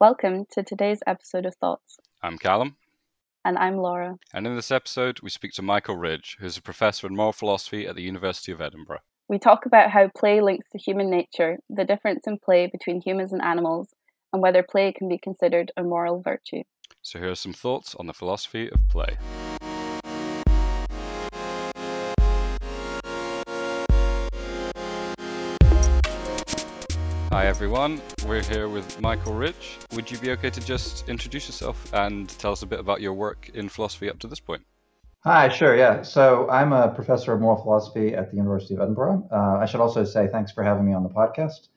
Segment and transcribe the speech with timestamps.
[0.00, 1.98] Welcome to today's episode of Thoughts.
[2.22, 2.76] I'm Calum.
[3.44, 4.16] And I'm Laura.
[4.32, 7.86] And in this episode, we speak to Michael Ridge, who's a professor in moral philosophy
[7.86, 9.00] at the University of Edinburgh.
[9.28, 13.34] We talk about how play links to human nature, the difference in play between humans
[13.34, 13.88] and animals,
[14.32, 16.62] and whether play can be considered a moral virtue.
[17.02, 19.18] So here are some thoughts on the philosophy of play.
[27.32, 29.78] Hi everyone, we're here with Michael Ridge.
[29.92, 33.12] Would you be okay to just introduce yourself and tell us a bit about your
[33.14, 34.66] work in philosophy up to this point?
[35.20, 36.02] Hi, sure, yeah.
[36.02, 39.28] So I'm a professor of moral philosophy at the University of Edinburgh.
[39.30, 41.68] Uh, I should also say thanks for having me on the podcast.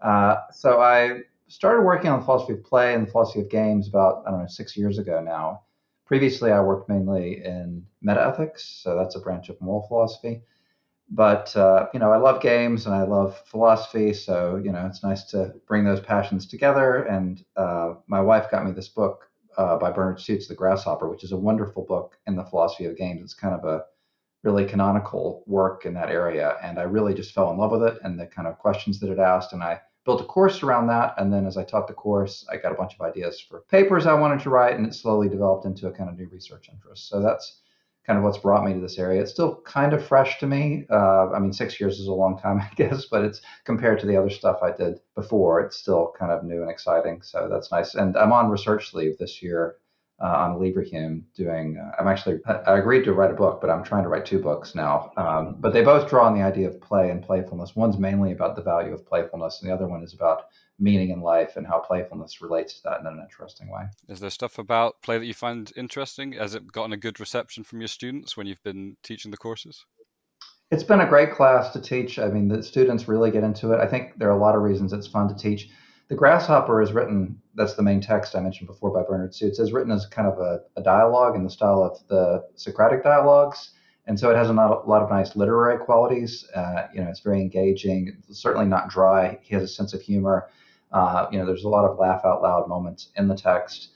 [0.00, 3.88] Uh, so I started working on the philosophy of play and the philosophy of games
[3.88, 5.64] about, I don't know, six years ago now.
[6.06, 10.40] Previously, I worked mainly in metaethics, so that's a branch of moral philosophy
[11.10, 15.02] but uh, you know i love games and i love philosophy so you know it's
[15.02, 17.04] nice to bring those passions together.
[17.04, 21.24] And uh, my wife got me this book uh, by bernard suits the grasshopper which
[21.24, 23.22] is a wonderful book in the philosophy of games.
[23.22, 23.84] It's kind of a
[24.42, 27.98] really canonical work in that area and i really just fell in love with it
[28.02, 29.52] and the kind of questions that it asked.
[29.52, 32.56] And i built a course around that and then as i taught the course i
[32.56, 35.64] got a bunch of ideas for papers i wanted to write and it slowly developed
[35.64, 37.08] into a kind of new research interest.
[37.08, 37.62] So that's
[38.06, 39.22] kind of what's brought me to this area.
[39.22, 40.86] It's still kind of fresh to me.
[40.90, 44.06] Uh, I mean, six years is a long time, I guess, but it's compared to
[44.06, 47.22] the other stuff I did before, it's still kind of new and exciting.
[47.22, 47.94] So that's nice.
[47.94, 49.76] And I'm on research leave this year
[50.20, 53.82] uh, on Leverhulme doing, uh, I'm actually, I agreed to write a book, but I'm
[53.82, 55.10] trying to write two books now.
[55.16, 57.74] Um, but they both draw on the idea of play and playfulness.
[57.74, 60.46] One's mainly about the value of playfulness, and the other one is about
[60.78, 63.82] meaning in life and how playfulness relates to that in an interesting way.
[64.08, 66.32] Is there stuff about play that you find interesting?
[66.32, 69.84] Has it gotten a good reception from your students when you've been teaching the courses?
[70.70, 72.18] It's been a great class to teach.
[72.18, 73.80] I mean, the students really get into it.
[73.80, 75.68] I think there are a lot of reasons it's fun to teach.
[76.14, 79.72] The Grasshopper is written, that's the main text I mentioned before by Bernard Suits, is
[79.72, 83.70] written as kind of a, a dialogue in the style of the Socratic dialogues.
[84.06, 86.48] And so it has a lot, of nice literary qualities.
[86.54, 88.16] Uh, you know, it's very engaging.
[88.28, 89.40] It's certainly not dry.
[89.42, 90.50] He has a sense of humor.
[90.92, 93.88] Uh, you know, there's a lot of laugh out loud moments in the text,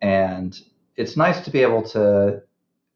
[0.00, 0.58] and
[0.96, 2.40] it's nice to be able to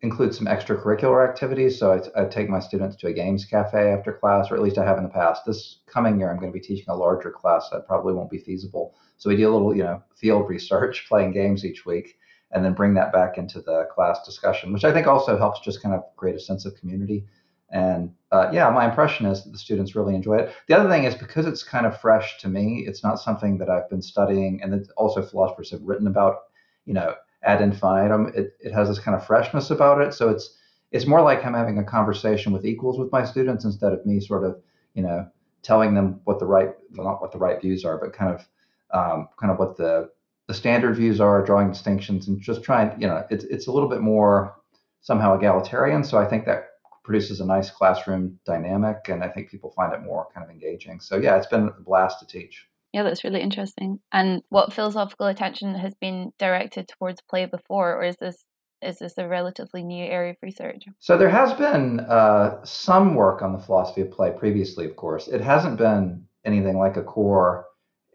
[0.03, 1.79] include some extracurricular activities.
[1.79, 4.79] So I, I, take my students to a games cafe after class, or at least
[4.79, 5.45] I have in the past.
[5.45, 8.39] This coming year, I'm going to be teaching a larger class that probably won't be
[8.39, 8.95] feasible.
[9.19, 12.17] So we do a little, you know, field research, playing games each week,
[12.51, 15.83] and then bring that back into the class discussion, which I think also helps just
[15.83, 17.27] kind of create a sense of community.
[17.73, 20.53] And uh, yeah, my impression is that the students really enjoy it.
[20.67, 23.71] The other thing is because it's kind of fresh to me, it's not something that
[23.71, 26.39] I've been studying, and also philosophers have written about,
[26.85, 28.33] you know, ad infinitum.
[28.35, 30.15] It, it has this kind of freshness about it.
[30.15, 30.57] So it's
[30.93, 34.21] it's more like I'm having a conversation with equals with my students instead of me
[34.21, 34.61] sort of,
[34.95, 35.29] you know,
[35.63, 38.49] telling them what the right, well, not what the right views are, but kind of
[38.93, 40.11] um, kind of what the
[40.49, 43.89] the standard views are, drawing distinctions, and just trying, you know, it's it's a little
[43.89, 44.57] bit more
[45.01, 46.03] somehow egalitarian.
[46.03, 46.65] So I think that
[47.05, 51.01] produces a nice classroom dynamic, and I think people find it more kind of engaging.
[51.01, 52.67] So yeah, it's been a blast to teach.
[52.93, 54.01] Yeah, that's really interesting.
[54.13, 58.45] And what philosophical attention has been directed towards play before, or is this
[58.83, 60.85] is this a relatively new area of research?
[60.99, 65.29] So there has been uh, some work on the philosophy of play previously, of course.
[65.29, 67.67] It hasn't been anything like a core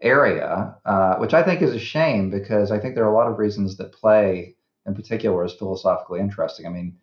[0.02, 3.28] area, uh, which I think is a shame because I think there are a lot
[3.30, 4.56] of reasons that play,
[4.86, 6.66] in particular, is philosophically interesting.
[6.66, 6.96] I mean,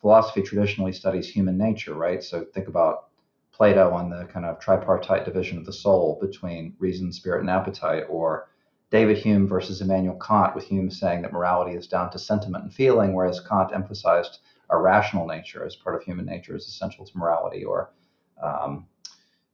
[0.00, 2.22] philosophy traditionally studies human nature, right?
[2.22, 3.07] So think about
[3.58, 8.04] Plato on the kind of tripartite division of the soul between reason, spirit, and appetite,
[8.08, 8.48] or
[8.90, 12.72] David Hume versus Immanuel Kant, with Hume saying that morality is down to sentiment and
[12.72, 14.38] feeling, whereas Kant emphasized
[14.70, 17.90] a rational nature as part of human nature is essential to morality, or
[18.40, 18.86] um,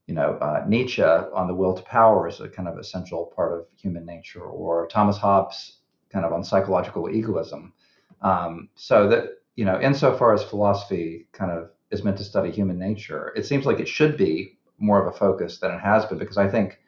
[0.07, 3.59] you know, uh, Nietzsche on the will to power is a kind of essential part
[3.59, 5.79] of human nature, or Thomas Hobbes
[6.11, 7.73] kind of on psychological egoism.
[8.21, 12.79] Um, so that you know, insofar as philosophy kind of is meant to study human
[12.79, 16.19] nature, it seems like it should be more of a focus than it has been
[16.19, 16.79] because I think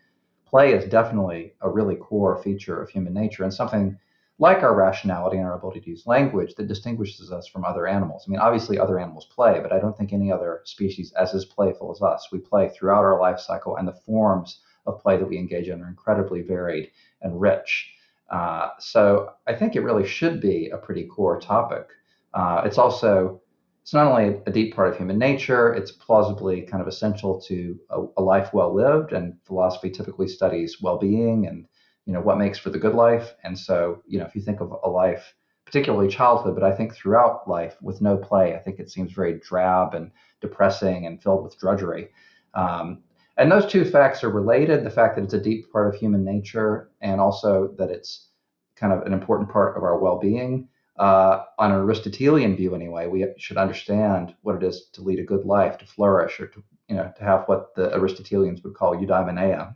[0.47, 3.99] play is definitely a really core feature of human nature and something
[4.39, 8.25] like our rationality and our ability to use language that distinguishes us from other animals.
[8.27, 11.47] I mean, obviously, other animals play, but I don't think any other species as is
[11.47, 12.29] playful as us.
[12.31, 15.83] We play throughout our life cycle, and the forms of play that we engage in
[15.83, 16.91] are incredibly varied
[17.23, 17.93] and rich.
[18.29, 21.87] Uh, so I think it really should be a pretty core topic.
[22.35, 23.41] Uh, it's also
[23.87, 27.79] it's not only a deep part of human nature, it's plausibly kind of essential to
[27.91, 29.13] a, a life well lived.
[29.13, 31.67] And philosophy typically studies well being and
[32.05, 33.35] you know what makes for the good life.
[33.45, 35.35] And so you know if you think of a life,
[35.65, 39.39] particularly childhood, but I think throughout life with no play, I think it seems very
[39.39, 40.11] drab and
[40.41, 42.09] depressing and filled with drudgery.
[42.55, 43.05] Um,
[43.37, 46.25] And those two facts are related the fact that it's a deep part of human
[46.25, 48.31] nature, and also that it's
[48.77, 50.69] kind of an important part of our well being.
[50.99, 55.25] Uh, on an Aristotelian view, anyway, we should understand what it is to lead a
[55.25, 58.97] good life, to flourish, or to you know to have what the Aristotelians would call
[58.97, 59.75] eudaimonia.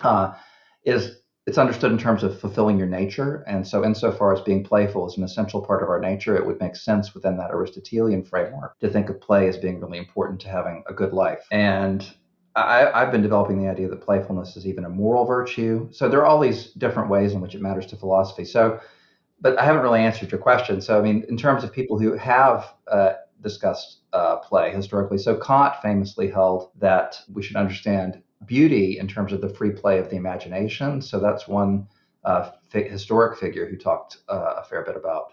[0.00, 0.34] Uh,
[0.84, 5.06] is it's understood in terms of fulfilling your nature, and so insofar as being playful
[5.06, 8.78] is an essential part of our nature, it would make sense within that Aristotelian framework
[8.80, 11.46] to think of play as being really important to having a good life.
[11.50, 12.06] And
[12.56, 15.88] I, have been developing the idea that playfulness is even a moral virtue.
[15.92, 18.44] So there are all these different ways in which it matters to philosophy.
[18.44, 18.80] So,
[19.40, 20.80] but I haven't really answered your question.
[20.80, 25.36] So, I mean, in terms of people who have uh, discussed uh, play historically, so
[25.36, 30.10] Kant famously held that we should understand beauty in terms of the free play of
[30.10, 31.00] the imagination.
[31.00, 31.88] So that's one
[32.24, 35.32] uh, historic figure who talked uh, a fair bit about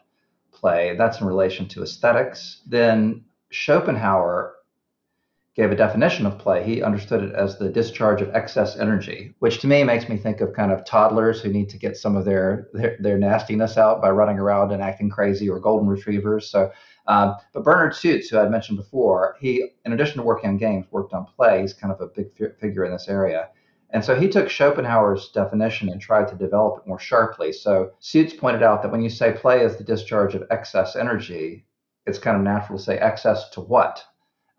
[0.51, 0.95] play.
[0.97, 2.61] That's in relation to aesthetics.
[2.65, 4.56] Then Schopenhauer
[5.57, 9.59] gave a definition of play, he understood it as the discharge of excess energy, which
[9.59, 12.25] to me makes me think of kind of toddlers who need to get some of
[12.25, 16.47] their their, their nastiness out by running around and acting crazy, or golden retrievers.
[16.47, 16.71] So,
[17.07, 20.85] um, but Bernard Suits, who I'd mentioned before, he, in addition to working on games,
[20.91, 21.61] worked on play.
[21.61, 23.49] He's kind of a big f- figure in this area.
[23.89, 27.51] And so he took Schopenhauer's definition and tried to develop it more sharply.
[27.51, 31.65] So Suits pointed out that when you say play is the discharge of excess energy,
[32.05, 34.03] it's kind of natural to say excess to what?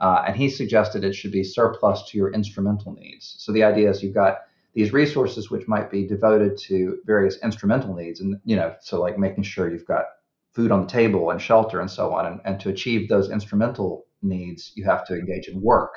[0.00, 3.36] Uh, and he suggested it should be surplus to your instrumental needs.
[3.38, 4.38] So the idea is you've got
[4.74, 9.18] these resources which might be devoted to various instrumental needs, and you know, so like
[9.18, 10.04] making sure you've got
[10.52, 12.26] food on the table and shelter and so on.
[12.26, 15.94] And, and to achieve those instrumental needs, you have to engage in work.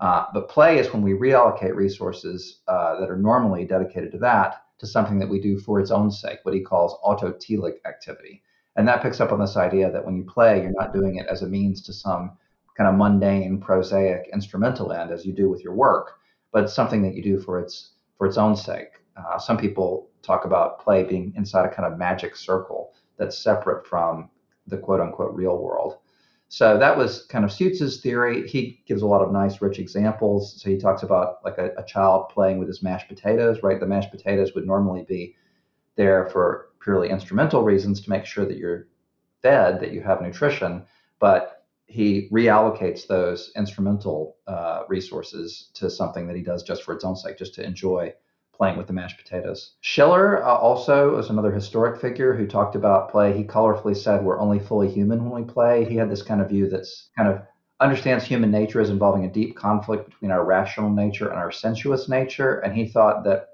[0.00, 4.62] Uh, but play is when we reallocate resources uh, that are normally dedicated to that
[4.78, 8.42] to something that we do for its own sake, what he calls autotelic activity.
[8.76, 11.26] And that picks up on this idea that when you play, you're not doing it
[11.26, 12.38] as a means to some
[12.78, 16.12] kind of mundane, prosaic instrumental end as you do with your work,
[16.52, 19.02] but something that you do for its for its own sake.
[19.16, 23.86] Uh, some people talk about play being inside a kind of magic circle that's separate
[23.86, 24.30] from
[24.68, 25.98] the quote unquote real world.
[26.48, 28.48] So that was kind of Suits's theory.
[28.48, 30.60] He gives a lot of nice, rich examples.
[30.60, 33.78] So he talks about like a, a child playing with his mashed potatoes, right?
[33.78, 35.36] The mashed potatoes would normally be
[35.96, 38.86] there for purely instrumental reasons to make sure that you're
[39.42, 40.84] fed, that you have nutrition.
[41.18, 41.57] But
[41.88, 47.16] he reallocates those instrumental uh, resources to something that he does just for its own
[47.16, 48.12] sake, just to enjoy
[48.54, 49.72] playing with the mashed potatoes.
[49.80, 53.34] Schiller uh, also is another historic figure who talked about play.
[53.34, 55.86] He colorfully said, We're only fully human when we play.
[55.86, 57.40] He had this kind of view that's kind of
[57.80, 62.08] understands human nature as involving a deep conflict between our rational nature and our sensuous
[62.08, 62.58] nature.
[62.58, 63.48] And he thought that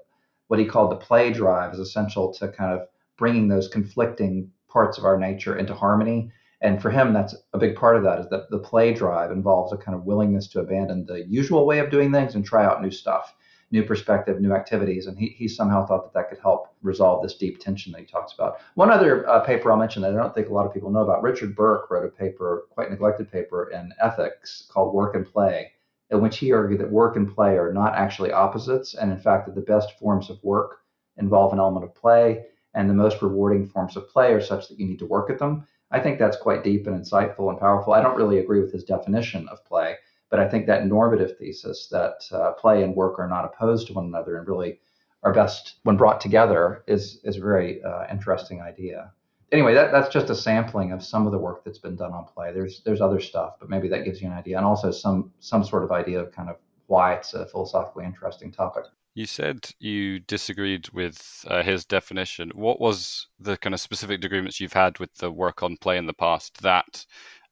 [0.47, 4.97] what he called the play drive is essential to kind of bringing those conflicting parts
[4.97, 6.31] of our nature into harmony
[6.65, 9.71] and for him that's a big part of that is that the play drive involves
[9.71, 12.81] a kind of willingness to abandon the usual way of doing things and try out
[12.81, 13.35] new stuff
[13.71, 15.07] new perspective new activities.
[15.07, 18.05] And he, he somehow thought that that could help resolve this deep tension that he
[18.05, 18.59] talks about.
[18.75, 21.01] One other uh, paper i'll mention that i don't think a lot of people know
[21.01, 25.71] about richard burke wrote a paper quite neglected paper in ethics called work and play
[26.11, 29.45] in which he argued that work and play are not actually opposites and in fact
[29.45, 30.81] that the best forms of work
[31.17, 32.45] involve an element of play
[32.75, 35.39] and the most rewarding forms of play are such that you need to work at
[35.39, 37.93] them I think that's quite deep and insightful and powerful.
[37.93, 39.95] I don't really agree with his definition of play,
[40.29, 43.93] but I think that normative thesis that uh, play and work are not opposed to
[43.93, 44.81] one another and really
[45.23, 49.13] are best when brought together is is a very uh, interesting idea.
[49.53, 52.25] Anyway, that, that's just a sampling of some of the work that's been done on
[52.25, 52.51] play.
[52.51, 55.63] There's there's other stuff, but maybe that gives you an idea, and also some some
[55.63, 58.83] sort of idea of kind of why it's a philosophically interesting topic.
[59.15, 62.51] You said you disagreed with uh, his definition.
[62.53, 66.05] What was the kind of specific agreements you've had with the work on play in
[66.05, 67.05] the past that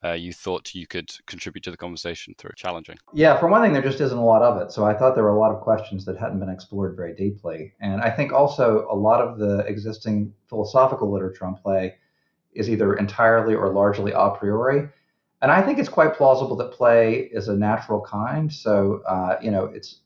[0.04, 2.98] uh, you thought you could contribute to the conversation through challenging?
[3.14, 4.74] Yeah, for one thing, there just isn't a lot of it.
[4.74, 7.74] So I thought there were a lot of questions that hadn't been explored very deeply.
[7.80, 11.96] And I think also a lot of the existing philosophical literature on play
[12.52, 14.90] is either entirely or largely a priori.
[15.42, 18.52] And I think it's quite plausible that play is a natural kind.
[18.52, 20.02] So, uh, you know, it's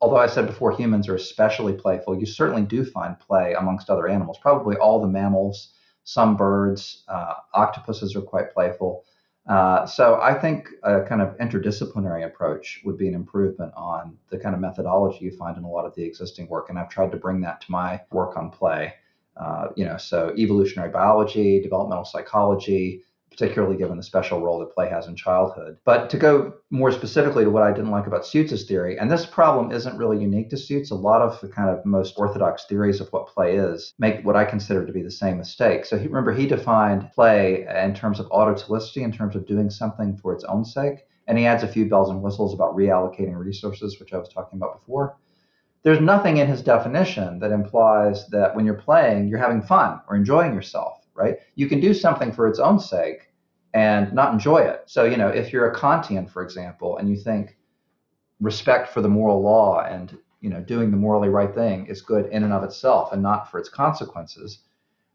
[0.00, 4.08] although I said before humans are especially playful, you certainly do find play amongst other
[4.08, 4.38] animals.
[4.40, 5.72] Probably all the mammals,
[6.04, 9.04] some birds, uh, octopuses are quite playful.
[9.48, 14.38] Uh, so I think a kind of interdisciplinary approach would be an improvement on the
[14.38, 17.10] kind of methodology you find in a lot of the existing work, and I've tried
[17.12, 18.94] to bring that to my work on play.
[19.38, 24.88] Uh, you know, so evolutionary biology, developmental psychology, particularly given the special role that play
[24.88, 25.78] has in childhood.
[25.84, 29.26] But to go more specifically to what I didn't like about Suits's theory, and this
[29.26, 33.00] problem isn't really unique to Suits, a lot of the kind of most orthodox theories
[33.00, 35.84] of what play is make what I consider to be the same mistake.
[35.84, 40.16] So he, remember, he defined play in terms of autotelicity, in terms of doing something
[40.16, 41.06] for its own sake.
[41.28, 44.58] and he adds a few bells and whistles about reallocating resources, which I was talking
[44.58, 45.16] about before.
[45.84, 50.16] There's nothing in his definition that implies that when you're playing, you're having fun or
[50.16, 51.36] enjoying yourself, right?
[51.56, 53.32] You can do something for its own sake
[53.74, 54.82] and not enjoy it.
[54.86, 57.56] So, you know, if you're a Kantian, for example, and you think
[58.40, 62.26] respect for the moral law and you know doing the morally right thing is good
[62.26, 64.60] in and of itself and not for its consequences,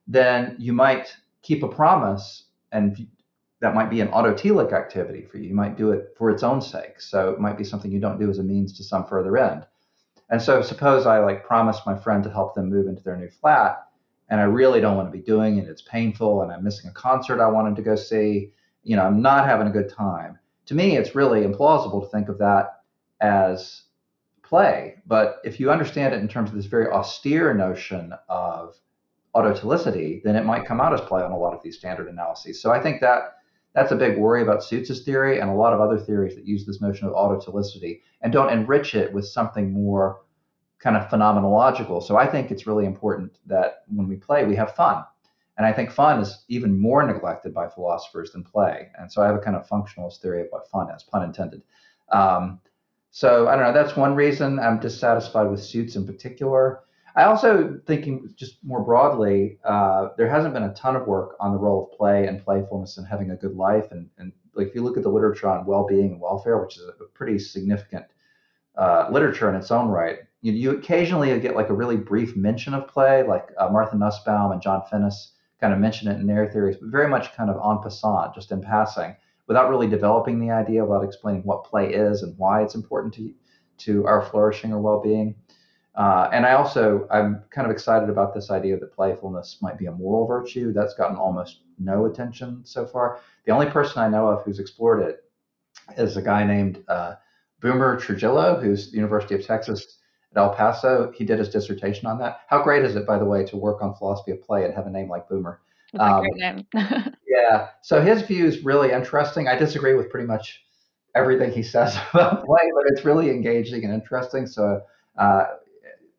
[0.07, 3.07] then you might keep a promise and
[3.61, 5.47] that might be an autotelic activity for you.
[5.47, 6.99] You might do it for its own sake.
[6.99, 9.65] So it might be something you don't do as a means to some further end.
[10.29, 13.29] And so suppose I like promise my friend to help them move into their new
[13.29, 13.87] flat
[14.29, 15.67] and I really don't want to be doing it.
[15.67, 18.51] It's painful and I'm missing a concert I wanted to go see.
[18.83, 20.39] You know, I'm not having a good time.
[20.67, 22.81] To me, it's really implausible to think of that
[23.21, 23.83] as
[24.43, 24.95] play.
[25.05, 28.75] But if you understand it in terms of this very austere notion of
[29.35, 32.61] autotelicity, then it might come out as play on a lot of these standard analyses.
[32.61, 33.37] So I think that
[33.73, 36.65] that's a big worry about Suits's theory and a lot of other theories that use
[36.65, 40.21] this notion of autotelicity and don't enrich it with something more
[40.83, 42.03] kind of phenomenological.
[42.03, 45.03] So I think it's really important that when we play, we have fun.
[45.57, 48.89] And I think fun is even more neglected by philosophers than play.
[48.99, 51.61] And so I have a kind of functionalist theory of what fun is, pun intended.
[52.11, 52.59] Um,
[53.11, 53.73] so I don't know.
[53.73, 56.81] That's one reason I'm dissatisfied with Suits in particular.
[57.15, 61.51] I also thinking just more broadly, uh, there hasn't been a ton of work on
[61.53, 63.91] the role of play and playfulness and having a good life.
[63.91, 66.83] And, and like if you look at the literature on well-being and welfare, which is
[66.83, 68.05] a pretty significant
[68.77, 72.73] uh, literature in its own right, you, you occasionally get like a really brief mention
[72.73, 76.49] of play, like uh, Martha Nussbaum and John Finnis kind of mention it in their
[76.51, 79.15] theories, but very much kind of en passant, just in passing,
[79.47, 83.33] without really developing the idea, without explaining what play is and why it's important to
[83.75, 85.35] to our flourishing or well-being.
[85.95, 89.85] Uh, and I also, I'm kind of excited about this idea that playfulness might be
[89.85, 90.73] a moral virtue.
[90.73, 93.19] That's gotten almost no attention so far.
[93.45, 95.23] The only person I know of who's explored it
[95.97, 97.15] is a guy named uh,
[97.63, 99.97] Boomer Trujillo, who's the University of Texas
[100.35, 101.11] at El Paso.
[101.15, 102.41] He did his dissertation on that.
[102.47, 104.85] How great is it, by the way, to work on philosophy of play and have
[104.85, 105.61] a name like Boomer?
[105.93, 106.67] That's um, a great name.
[107.27, 107.69] yeah.
[107.81, 109.47] So his view is really interesting.
[109.47, 110.61] I disagree with pretty much
[111.15, 114.45] everything he says about play, but it's really engaging and interesting.
[114.45, 114.81] So
[115.17, 115.45] uh,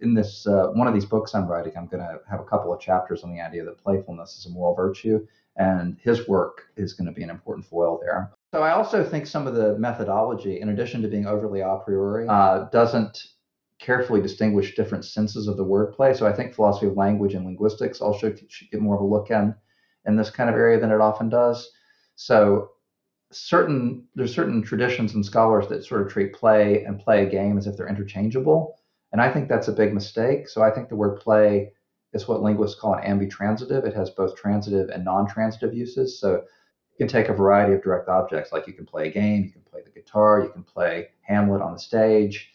[0.01, 2.73] in this uh, one of these books I'm writing, I'm going to have a couple
[2.73, 6.95] of chapters on the idea that playfulness is a moral virtue, and his work is
[6.95, 8.33] going to be an important foil there.
[8.55, 12.29] So I also think some of the methodology, in addition to being overly a priori,
[12.29, 13.21] uh, doesn't
[13.81, 16.15] carefully distinguish different senses of the word play.
[16.15, 19.33] So I think philosophy of language and linguistics also should get more of a look
[19.33, 19.57] in
[20.07, 21.69] in this kind of area than it often does.
[22.15, 22.71] So
[23.33, 27.59] certain there's certain traditions and scholars that sort of treat play and play a game
[27.59, 28.77] as if they're interchangeable
[29.11, 30.49] and I think that's a big mistake.
[30.49, 31.73] So I think the word play
[32.13, 33.85] is what linguists call an ambitransitive.
[33.85, 36.21] It has both transitive and non transitive uses.
[36.21, 36.45] So
[36.97, 39.51] you can take a variety of direct objects, like you can play a game, you
[39.51, 42.53] can play the guitar, you can play Hamlet on the stage,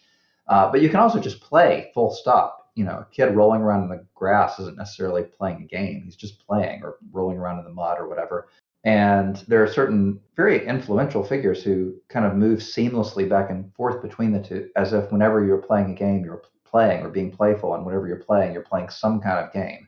[0.48, 2.70] uh, but you can also just play full stop.
[2.74, 6.16] You know, a kid rolling around in the grass isn't necessarily playing a game, he's
[6.16, 8.48] just playing or rolling around in the mud or whatever.
[8.84, 14.00] And there are certain very influential figures who kind of move seamlessly back and forth
[14.00, 17.74] between the two, as if whenever you're playing a game, you're playing or being playful,
[17.74, 19.86] and whenever you're playing, you're playing some kind of game.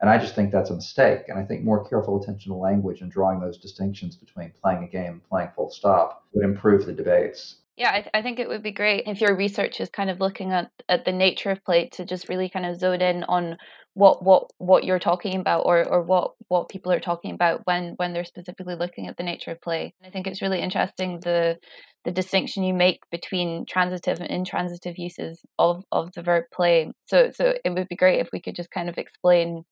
[0.00, 1.28] And I just think that's a mistake.
[1.28, 4.88] And I think more careful attention to language and drawing those distinctions between playing a
[4.88, 7.56] game and playing full stop would improve the debates.
[7.76, 10.20] Yeah, I, th- I, think it would be great if your research is kind of
[10.20, 13.56] looking at, at the nature of play to just really kind of zone in on
[13.94, 17.94] what what what you're talking about or or what what people are talking about when
[17.96, 19.94] when they're specifically looking at the nature of play.
[20.04, 21.58] I think it's really interesting the
[22.04, 26.92] the distinction you make between transitive and intransitive uses of of the verb play.
[27.06, 29.64] So so it would be great if we could just kind of explain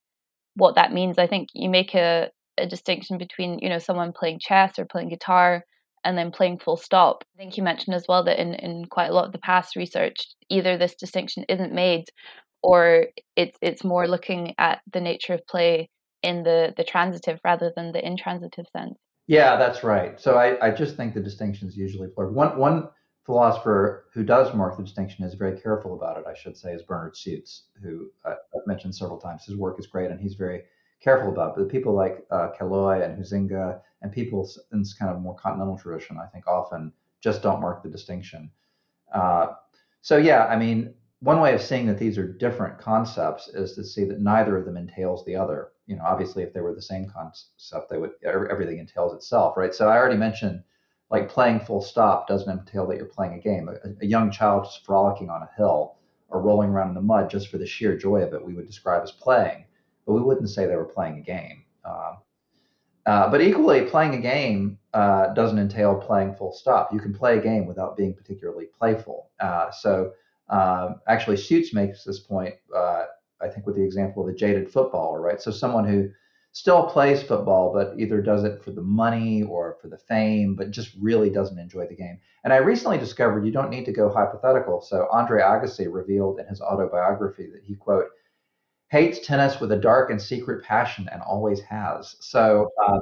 [0.55, 1.19] what that means.
[1.19, 5.09] I think you make a a distinction between you know someone playing chess or playing
[5.09, 5.65] guitar
[6.05, 7.25] and then playing full stop.
[7.35, 9.77] I think you mentioned as well that in, in quite a lot of the past
[9.77, 10.17] research,
[10.49, 12.05] either this distinction isn't made
[12.63, 13.07] or
[13.37, 15.89] it's it's more looking at the nature of play
[16.23, 18.99] in the the transitive rather than the intransitive sense.
[19.27, 20.21] Yeah, that's right.
[20.21, 22.35] So I, I just think the distinction is usually blurred.
[22.35, 22.89] One one
[23.25, 26.25] philosopher who does mark the distinction is very careful about it.
[26.27, 28.37] I should say is Bernard Suits, who I've
[28.67, 29.45] mentioned several times.
[29.45, 30.63] His work is great, and he's very
[31.01, 31.51] careful about.
[31.51, 31.63] It.
[31.63, 35.79] But people like uh, Caillois and Huizinga and people in this kind of more continental
[35.79, 38.51] tradition, I think, often just don't mark the distinction.
[39.13, 39.53] Uh,
[40.01, 43.85] so yeah, I mean, one way of seeing that these are different concepts is to
[43.85, 45.69] see that neither of them entails the other.
[45.87, 49.73] You know, obviously, if they were the same concept, they would everything entails itself, right?
[49.73, 50.65] So I already mentioned
[51.13, 53.69] like playing full stop doesn't entail that you're playing a game.
[53.69, 55.97] A, a young child just frolicking on a hill
[56.31, 58.67] or rolling around in the mud just for the sheer joy of it, we would
[58.67, 59.67] describe as playing,
[60.07, 61.65] but we wouldn't say they were playing a game.
[61.85, 62.15] Um,
[63.05, 66.93] Uh, but equally, playing a game uh, doesn't entail playing full stop.
[66.95, 69.31] You can play a game without being particularly playful.
[69.41, 70.13] Uh, so
[70.49, 73.05] um, actually, Suits makes this point, uh,
[73.41, 75.41] I think, with the example of a jaded footballer, right?
[75.43, 76.11] So someone who
[76.53, 80.71] still plays football, but either does it for the money or for the fame, but
[80.71, 82.19] just really doesn't enjoy the game.
[82.45, 84.83] And I recently discovered you don't need to go hypothetical.
[84.83, 88.07] So Andre Agassi revealed in his autobiography that he, quote,
[88.91, 92.17] hates tennis with a dark and secret passion and always has.
[92.21, 93.01] So um,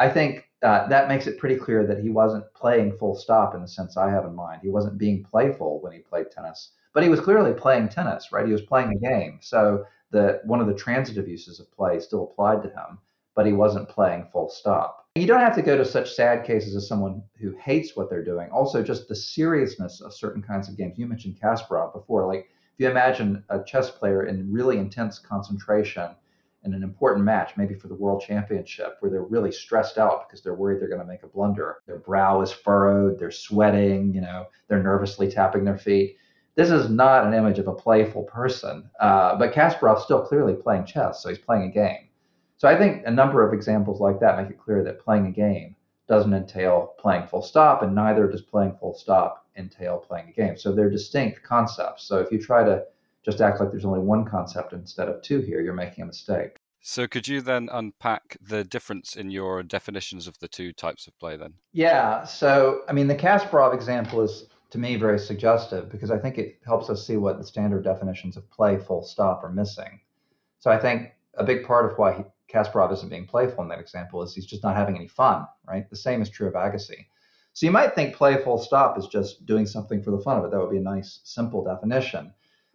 [0.00, 3.62] I think uh, that makes it pretty clear that he wasn't playing full stop in
[3.62, 4.60] the sense I have in mind.
[4.62, 8.46] He wasn't being playful when he played tennis, but he was clearly playing tennis, right?
[8.46, 9.38] He was playing a game.
[9.40, 12.98] So the one of the transitive uses of play still applied to him,
[13.34, 15.06] but he wasn't playing full stop.
[15.14, 18.24] You don't have to go to such sad cases as someone who hates what they're
[18.24, 18.50] doing.
[18.50, 20.98] Also, just the seriousness of certain kinds of games.
[20.98, 22.26] You mentioned Kasparov before.
[22.26, 26.10] Like, if you imagine a chess player in really intense concentration
[26.64, 30.42] in an important match, maybe for the world championship, where they're really stressed out because
[30.42, 31.78] they're worried they're going to make a blunder.
[31.86, 36.16] Their brow is furrowed, they're sweating, you know, they're nervously tapping their feet
[36.58, 40.86] this is not an image of a playful person, uh, but Kasparov's still clearly playing
[40.86, 42.08] chess, so he's playing a game.
[42.56, 45.30] So I think a number of examples like that make it clear that playing a
[45.30, 45.76] game
[46.08, 50.58] doesn't entail playing full stop, and neither does playing full stop entail playing a game.
[50.58, 52.02] So they're distinct concepts.
[52.02, 52.82] So if you try to
[53.24, 56.56] just act like there's only one concept instead of two here, you're making a mistake.
[56.80, 61.16] So could you then unpack the difference in your definitions of the two types of
[61.20, 61.54] play then?
[61.72, 62.24] Yeah.
[62.24, 66.58] So I mean the Kasparov example is to me very suggestive because I think it
[66.64, 70.00] helps us see what the standard definitions of play full stop are missing.
[70.58, 74.22] So I think a big part of why Kasparov isn't being playful in that example
[74.22, 75.88] is he's just not having any fun, right?
[75.88, 77.06] The same is true of Agassi.
[77.52, 80.44] So you might think play full stop is just doing something for the fun of
[80.44, 80.50] it.
[80.50, 82.32] That would be a nice, simple definition.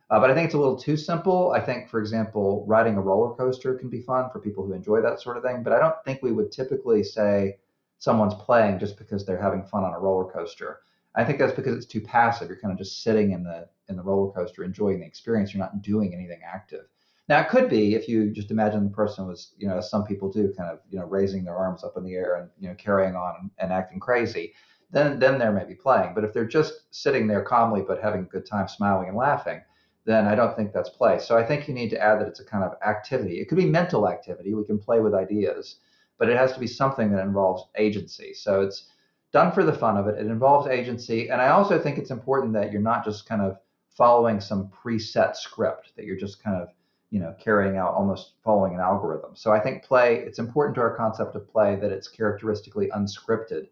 [0.09, 1.51] Uh, but I think it's a little too simple.
[1.53, 5.01] I think, for example, riding a roller coaster can be fun for people who enjoy
[5.01, 5.63] that sort of thing.
[5.63, 7.57] But I don't think we would typically say
[8.00, 10.81] someone's playing just because they're having fun on a roller coaster.
[11.15, 12.48] I think that's because it's too passive.
[12.48, 15.53] You're kind of just sitting in the in the roller coaster, enjoying the experience.
[15.53, 16.86] You're not doing anything active.
[17.29, 20.03] Now it could be if you just imagine the person was, you know, as some
[20.03, 22.68] people do, kind of, you know, raising their arms up in the air and you
[22.68, 24.53] know carrying on and, acting crazy.
[24.92, 26.14] Then then they're maybe playing.
[26.14, 29.61] But if they're just sitting there calmly but having a good time, smiling and laughing,
[30.05, 31.20] then I don't think that's play.
[31.20, 33.40] So I think you need to add that it's a kind of activity.
[33.40, 34.53] It could be mental activity.
[34.53, 35.77] We can play with ideas,
[36.18, 38.33] but it has to be something that involves agency.
[38.33, 38.90] So it's
[39.33, 40.17] done for the fun of it.
[40.19, 41.29] It involves agency.
[41.29, 43.57] And I also think it's important that you're not just kind of
[43.89, 46.69] following some preset script, that you're just kind of,
[47.09, 49.31] you know, carrying out almost following an algorithm.
[49.35, 53.67] So I think play, it's important to our concept of play that it's characteristically unscripted.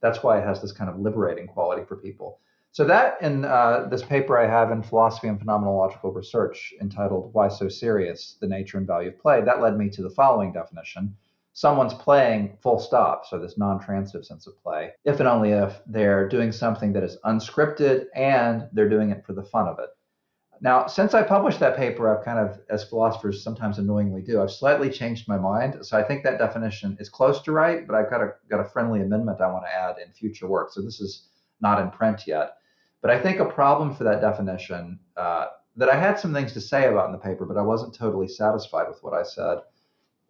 [0.00, 2.40] That's why it has this kind of liberating quality for people.
[2.72, 7.48] So that in uh, this paper I have in Philosophy and Phenomenological Research entitled Why
[7.48, 8.36] So Serious?
[8.40, 11.14] The Nature and Value of Play, that led me to the following definition
[11.52, 15.80] someone's playing full stop, so this non transitive sense of play, if and only if
[15.86, 19.90] they're doing something that is unscripted and they're doing it for the fun of it.
[20.62, 24.52] Now, since I published that paper, I've kind of, as philosophers sometimes annoyingly do, I've
[24.52, 25.84] slightly changed my mind.
[25.84, 28.64] So I think that definition is close to right, but I've got a, got a
[28.64, 30.70] friendly amendment I want to add in future work.
[30.72, 31.26] So this is
[31.60, 32.58] not in print yet.
[33.00, 36.60] But I think a problem for that definition uh, that I had some things to
[36.60, 39.58] say about in the paper, but I wasn't totally satisfied with what I said,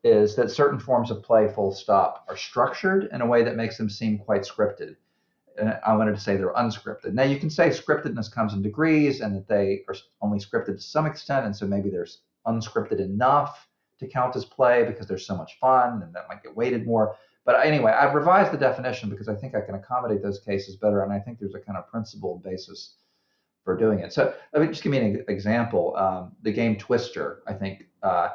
[0.04, 3.76] is that certain forms of play, full stop, are structured in a way that makes
[3.76, 4.96] them seem quite scripted.
[5.58, 7.12] And I wanted to say they're unscripted.
[7.12, 10.80] Now, you can say scriptedness comes in degrees and that they are only scripted to
[10.80, 11.46] some extent.
[11.46, 16.02] And so maybe there's unscripted enough to count as play because there's so much fun
[16.02, 17.16] and that might get weighted more.
[17.44, 21.02] But anyway, I've revised the definition because I think I can accommodate those cases better.
[21.02, 22.94] And I think there's a kind of principled basis
[23.64, 24.12] for doing it.
[24.12, 25.94] So let me just give me an example.
[25.96, 27.86] Um, the game Twister, I think.
[28.02, 28.30] Uh,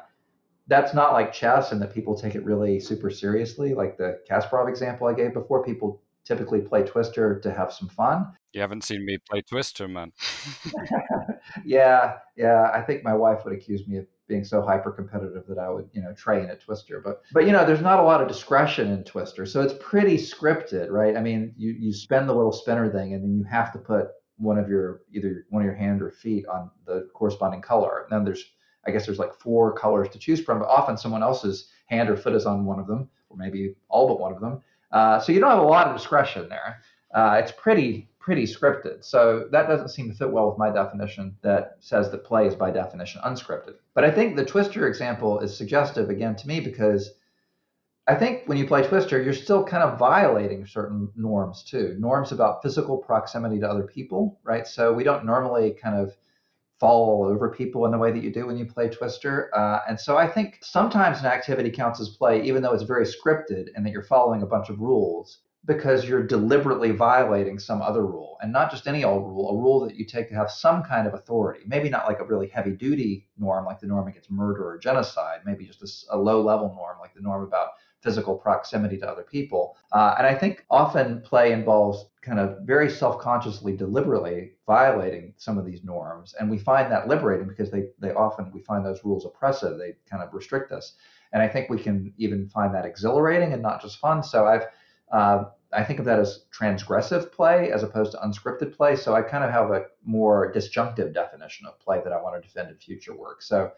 [0.67, 3.73] that's not like chess and that people take it really super seriously.
[3.73, 8.27] Like the Kasparov example I gave before, people typically play Twister to have some fun.
[8.53, 10.11] You haven't seen me play Twister, man.
[11.65, 12.69] yeah, yeah.
[12.73, 15.89] I think my wife would accuse me of being so hyper competitive that I would,
[15.93, 17.01] you know, train at Twister.
[17.03, 20.17] But but you know, there's not a lot of discretion in Twister, so it's pretty
[20.17, 21.15] scripted, right?
[21.15, 24.07] I mean, you you spend the little spinner thing, and then you have to put
[24.37, 28.03] one of your either one of your hand or feet on the corresponding color.
[28.03, 28.43] And then there's
[28.87, 32.17] I guess there's like four colors to choose from, but often someone else's hand or
[32.17, 34.61] foot is on one of them, or maybe all but one of them.
[34.91, 36.81] Uh, so you don't have a lot of discretion there.
[37.13, 39.05] Uh, it's pretty pretty scripted.
[39.05, 42.55] So that doesn't seem to fit well with my definition that says that play is
[42.55, 43.75] by definition unscripted.
[43.93, 47.13] But I think the Twister example is suggestive again to me because
[48.05, 51.95] I think when you play Twister, you're still kind of violating certain norms too.
[51.99, 54.67] Norms about physical proximity to other people, right?
[54.67, 56.13] So we don't normally kind of
[56.79, 59.49] fall all over people in the way that you do when you play Twister.
[59.55, 63.05] Uh, and so I think sometimes an activity counts as play, even though it's very
[63.05, 68.05] scripted and that you're following a bunch of rules because you're deliberately violating some other
[68.05, 70.81] rule and not just any old rule, a rule that you take to have some
[70.81, 71.63] kind of authority.
[71.67, 75.41] Maybe not like a really heavy duty norm like the norm against murder or genocide,
[75.45, 79.23] maybe just a, a low level norm like the norm about physical proximity to other
[79.23, 79.75] people.
[79.91, 85.57] Uh, and I think often play involves kind of very self consciously, deliberately violating some
[85.57, 86.35] of these norms.
[86.39, 89.95] And we find that liberating because they, they often, we find those rules oppressive, they
[90.09, 90.93] kind of restrict us.
[91.33, 94.23] And I think we can even find that exhilarating and not just fun.
[94.23, 94.65] So I've,
[95.11, 98.95] uh, I think of that as transgressive play as opposed to unscripted play.
[98.95, 102.47] So I kind of have a more disjunctive definition of play that I want to
[102.47, 103.41] defend in future work.
[103.41, 103.71] So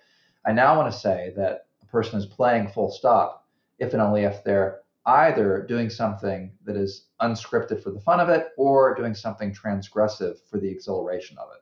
[0.45, 3.47] I now want to say that a person is playing full stop
[3.79, 8.29] if and only if they're either doing something that is unscripted for the fun of
[8.29, 11.61] it or doing something transgressive for the exhilaration of it.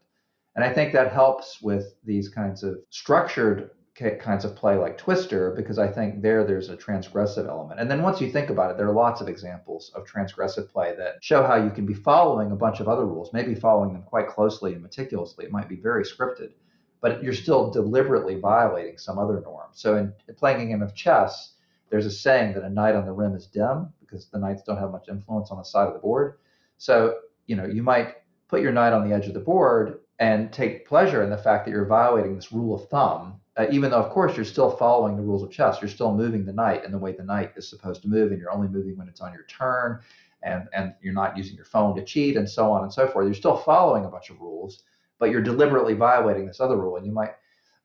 [0.55, 3.71] And I think that helps with these kinds of structured
[4.19, 7.79] kinds of play like Twister because I think there there's a transgressive element.
[7.79, 10.95] And then once you think about it, there are lots of examples of transgressive play
[10.97, 14.03] that show how you can be following a bunch of other rules, maybe following them
[14.03, 15.45] quite closely and meticulously.
[15.45, 16.51] It might be very scripted,
[17.01, 19.69] but you're still deliberately violating some other norm.
[19.71, 21.53] So in playing a game of chess,
[21.89, 24.77] there's a saying that a knight on the rim is dim because the knights don't
[24.77, 26.39] have much influence on the side of the board.
[26.77, 28.15] So, you know, you might
[28.47, 31.65] put your knight on the edge of the board and take pleasure in the fact
[31.65, 35.15] that you're violating this rule of thumb, uh, even though, of course, you're still following
[35.15, 35.77] the rules of chess.
[35.81, 38.39] You're still moving the knight in the way the knight is supposed to move, and
[38.39, 39.99] you're only moving when it's on your turn,
[40.43, 43.25] and, and you're not using your phone to cheat, and so on and so forth.
[43.25, 44.83] You're still following a bunch of rules,
[45.19, 47.33] but you're deliberately violating this other rule, and you might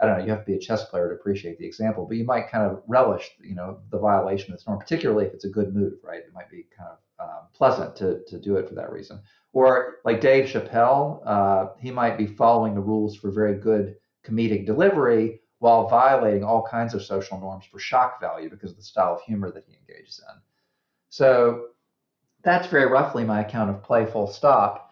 [0.03, 2.17] I don't know, you have to be a chess player to appreciate the example, but
[2.17, 5.45] you might kind of relish, you know, the violation of this norm, particularly if it's
[5.45, 6.19] a good move, right?
[6.19, 9.21] It might be kind of um, pleasant to, to do it for that reason.
[9.53, 13.95] Or like Dave Chappelle, uh, he might be following the rules for very good
[14.27, 18.83] comedic delivery while violating all kinds of social norms for shock value because of the
[18.83, 20.41] style of humor that he engages in.
[21.11, 21.67] So
[22.43, 24.92] that's very roughly my account of play full stop.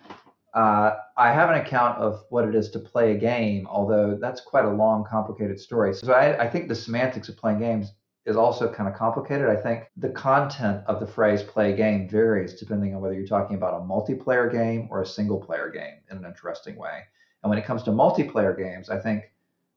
[0.55, 4.41] Uh, I have an account of what it is to play a game, although that's
[4.41, 5.95] quite a long, complicated story.
[5.95, 7.93] So I, I think the semantics of playing games
[8.27, 9.49] is also kind of complicated.
[9.49, 13.27] I think the content of the phrase play a game varies depending on whether you're
[13.27, 17.03] talking about a multiplayer game or a single player game in an interesting way.
[17.43, 19.25] And when it comes to multiplayer games, I think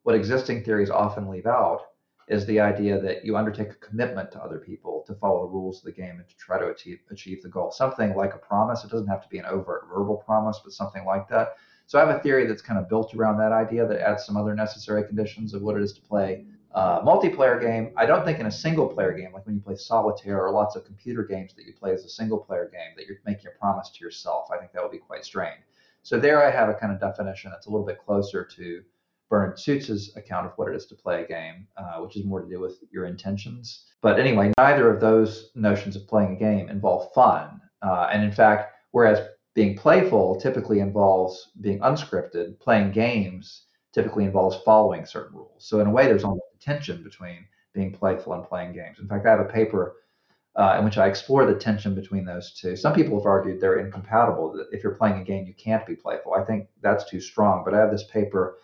[0.04, 1.82] what existing theories often leave out
[2.28, 5.80] is the idea that you undertake a commitment to other people to follow the rules
[5.80, 7.72] of the game and to try to achieve, achieve the goal.
[7.72, 8.84] Something like a promise.
[8.84, 11.56] It doesn't have to be an overt verbal promise, but something like that.
[11.86, 14.38] So I have a theory that's kind of built around that idea that adds some
[14.38, 17.92] other necessary conditions of what it is to play a multiplayer game.
[17.98, 20.76] I don't think in a single player game, like when you play solitaire or lots
[20.76, 23.60] of computer games that you play as a single player game, that you're making a
[23.60, 24.50] promise to yourself.
[24.52, 25.62] I think that would be quite strained.
[26.04, 28.84] So there I have a kind of definition that's a little bit closer to
[29.30, 32.42] Bernard Suits's account of what it is to play a game, uh, which is more
[32.42, 33.86] to do with your intentions.
[34.02, 37.62] But anyway, neither of those notions of playing a game involve fun.
[37.82, 44.58] Uh, and in fact, whereas being playful typically involves being unscripted, playing games typically involves
[44.66, 45.66] following certain rules.
[45.66, 49.00] So in a way, there's almost a tension between being playful and playing games.
[49.00, 49.96] In fact, I have a paper
[50.56, 52.76] uh, in which I explore the tension between those two.
[52.76, 54.54] Some people have argued they're incompatible.
[54.54, 56.34] That if you're playing a game, you can't be playful.
[56.34, 57.64] I think that's too strong.
[57.66, 58.58] But I have this paper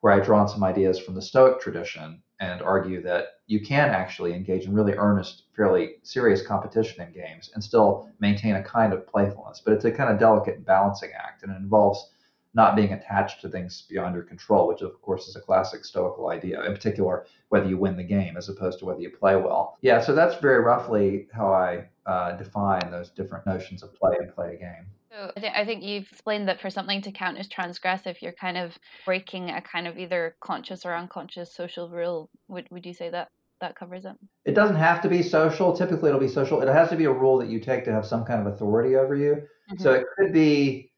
[0.00, 3.90] where I draw on some ideas from the Stoic tradition and argue that you can
[3.90, 8.92] actually engage in really earnest, fairly serious competition in games and still maintain a kind
[8.92, 9.60] of playfulness.
[9.64, 12.12] But it's a kind of delicate balancing act, and it involves
[12.54, 16.30] not being attached to things beyond your control, which of course is a classic Stoical
[16.30, 19.76] idea, in particular, whether you win the game as opposed to whether you play well.
[19.82, 24.34] Yeah, so that's very roughly how I uh, define those different notions of play and
[24.34, 24.86] play a game.
[25.12, 28.32] So I think I think you've explained that for something to count as transgressive, you're
[28.32, 32.28] kind of breaking a kind of either conscious or unconscious social rule.
[32.48, 33.28] Would would you say that
[33.60, 34.16] that covers it?
[34.44, 35.76] It doesn't have to be social.
[35.76, 36.60] Typically, it'll be social.
[36.62, 38.96] It has to be a rule that you take to have some kind of authority
[38.96, 39.34] over you.
[39.34, 39.82] Mm-hmm.
[39.82, 40.92] So it could be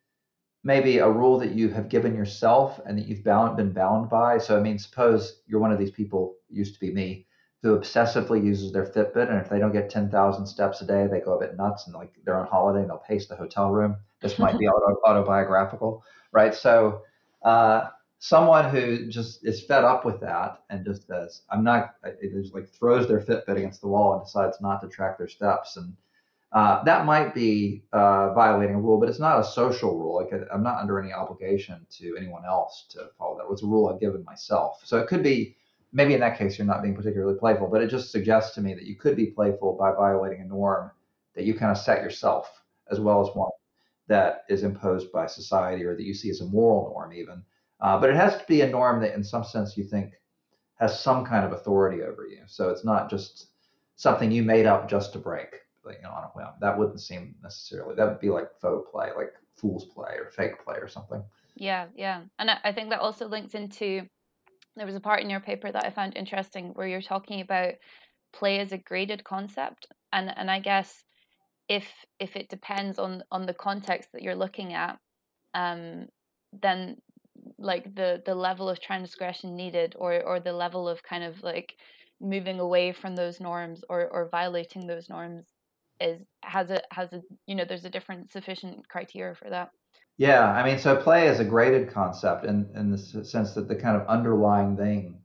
[0.64, 4.38] maybe a rule that you have given yourself and that you've bound, been bound by.
[4.38, 6.37] So I mean, suppose you're one of these people.
[6.48, 7.27] Used to be me
[7.62, 11.20] who obsessively uses their Fitbit, and if they don't get 10,000 steps a day, they
[11.20, 13.96] go a bit nuts and like they're on holiday and they'll pace the hotel room.
[14.20, 16.55] This might be auto, autobiographical, right?
[16.55, 17.03] So,
[17.42, 22.33] uh, someone who just is fed up with that and just says, "I'm not," it
[22.33, 25.77] just like throws their Fitbit against the wall and decides not to track their steps,
[25.77, 25.96] and
[26.53, 30.16] uh, that might be uh, violating a rule, but it's not a social rule.
[30.16, 33.53] Like I'm not under any obligation to anyone else to follow that.
[33.53, 34.81] It's a rule I've given myself.
[34.85, 35.57] So it could be
[35.92, 38.74] maybe in that case you're not being particularly playful, but it just suggests to me
[38.74, 40.90] that you could be playful by violating a norm
[41.35, 42.50] that you kind of set yourself
[42.90, 43.50] as well as one
[44.09, 47.42] that is imposed by society or that you see as a moral norm even.
[47.81, 50.12] Uh, but it has to be a norm that, in some sense, you think
[50.78, 52.40] has some kind of authority over you.
[52.46, 53.48] So it's not just
[53.96, 55.48] something you made up just to break.
[55.85, 56.46] You know, on a whim.
[56.61, 57.96] That wouldn't seem necessarily.
[57.96, 61.24] That would be like faux play, like fool's play or fake play or something.
[61.57, 64.07] Yeah, yeah, and I think that also links into.
[64.76, 67.74] There was a part in your paper that I found interesting where you're talking about
[68.32, 71.04] play as a graded concept, and and I guess
[71.68, 74.98] if if it depends on on the context that you're looking at,
[75.54, 76.08] um,
[76.52, 76.96] then
[77.58, 81.74] like the the level of transgression needed or or the level of kind of like
[82.20, 85.46] moving away from those norms or or violating those norms
[86.00, 89.70] is has a has a you know there's a different sufficient criteria for that
[90.16, 93.75] yeah i mean so play is a graded concept in in the sense that the
[93.75, 95.18] kind of underlying thing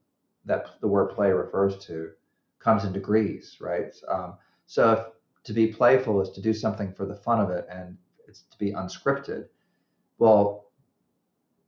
[0.45, 2.11] that the word play refers to
[2.59, 4.99] comes in degrees right um, so if
[5.43, 7.97] to be playful is to do something for the fun of it and
[8.27, 9.45] it's to be unscripted
[10.17, 10.67] well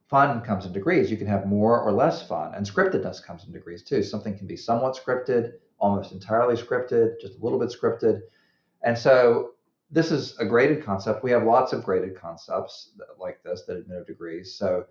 [0.09, 1.11] fun comes in degrees.
[1.11, 4.01] You can have more or less fun, and scriptedness comes in degrees too.
[4.01, 8.21] Something can be somewhat scripted, almost entirely scripted, just a little bit scripted.
[8.83, 9.51] And so
[9.91, 11.23] this is a graded concept.
[11.23, 14.55] We have lots of graded concepts like this that admit of degrees.
[14.55, 14.85] So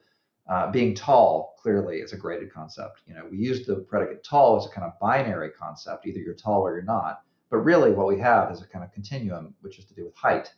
[0.49, 3.03] uh, being tall clearly is a graded concept.
[3.07, 6.07] You know, we use the predicate tall as a kind of binary concept.
[6.07, 7.23] Either you're tall or you're not.
[7.51, 10.17] But really, what we have is a kind of continuum, which is to do with
[10.17, 10.53] height.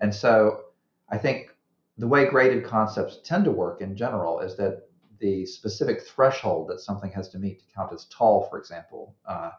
[0.00, 0.64] And so
[1.08, 1.50] I think
[1.96, 6.80] the way graded concepts tend to work in general is that the specific threshold that
[6.80, 9.50] something has to meet to count as tall, for example, uh,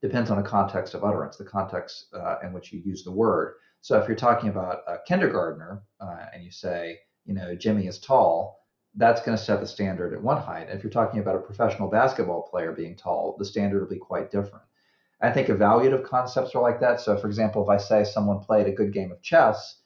[0.00, 3.54] depends on the context of utterance, the context uh, in which you use the word.
[3.88, 7.98] So if you're talking about a kindergartner uh, and you say, you know, Jimmy is
[7.98, 10.68] tall, that's going to set the standard at one height.
[10.68, 14.30] If you're talking about a professional basketball player being tall, the standard will be quite
[14.30, 14.66] different.
[15.22, 17.00] I think evaluative concepts are like that.
[17.00, 19.80] So, for example, if I say someone played a good game of chess,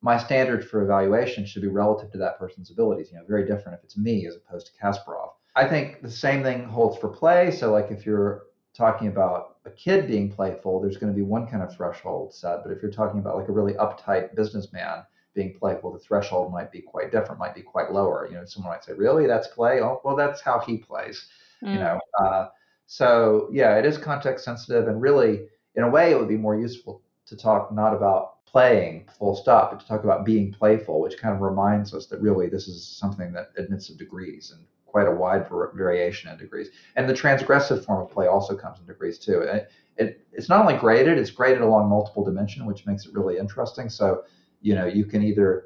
[0.00, 3.10] my standard for evaluation should be relative to that person's abilities.
[3.12, 5.32] You know, very different if it's me as opposed to Kasparov.
[5.54, 7.50] I think the same thing holds for play.
[7.50, 11.46] So, like if you're talking about a kid being playful, there's going to be one
[11.46, 12.62] kind of threshold set.
[12.62, 16.70] But if you're talking about like a really uptight businessman being playful, the threshold might
[16.70, 18.28] be quite different, might be quite lower.
[18.28, 19.80] You know, someone might say, "Really, that's play?
[19.80, 21.26] Oh, well, that's how he plays."
[21.62, 21.72] Mm.
[21.72, 22.48] You know, uh,
[22.86, 26.56] so yeah, it is context sensitive, and really, in a way, it would be more
[26.56, 31.18] useful to talk not about playing full stop, but to talk about being playful, which
[31.18, 35.08] kind of reminds us that really this is something that admits of degrees and quite
[35.08, 36.68] a wide variation in degrees.
[36.94, 39.40] And the transgressive form of play also comes in degrees too.
[39.40, 43.36] It, it, it's not only graded, it's graded along multiple dimension, which makes it really
[43.36, 43.88] interesting.
[43.88, 44.22] So,
[44.60, 45.64] you know, you can either,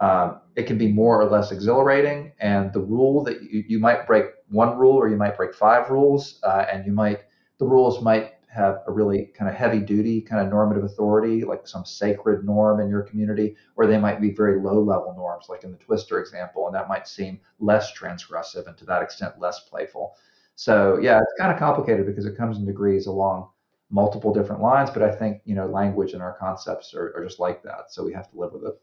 [0.00, 4.06] um, it can be more or less exhilarating, and the rule that you, you might
[4.06, 7.20] break one rule or you might break five rules, uh, and you might,
[7.58, 11.66] the rules might have a really kind of heavy duty kind of normative authority, like
[11.66, 15.64] some sacred norm in your community, or they might be very low level norms, like
[15.64, 19.60] in the Twister example, and that might seem less transgressive and to that extent less
[19.68, 20.16] playful.
[20.54, 23.48] So yeah, it's kind of complicated because it comes in degrees along
[23.90, 27.40] multiple different lines, but I think you know language and our concepts are, are just
[27.40, 28.80] like that, so we have to live with it.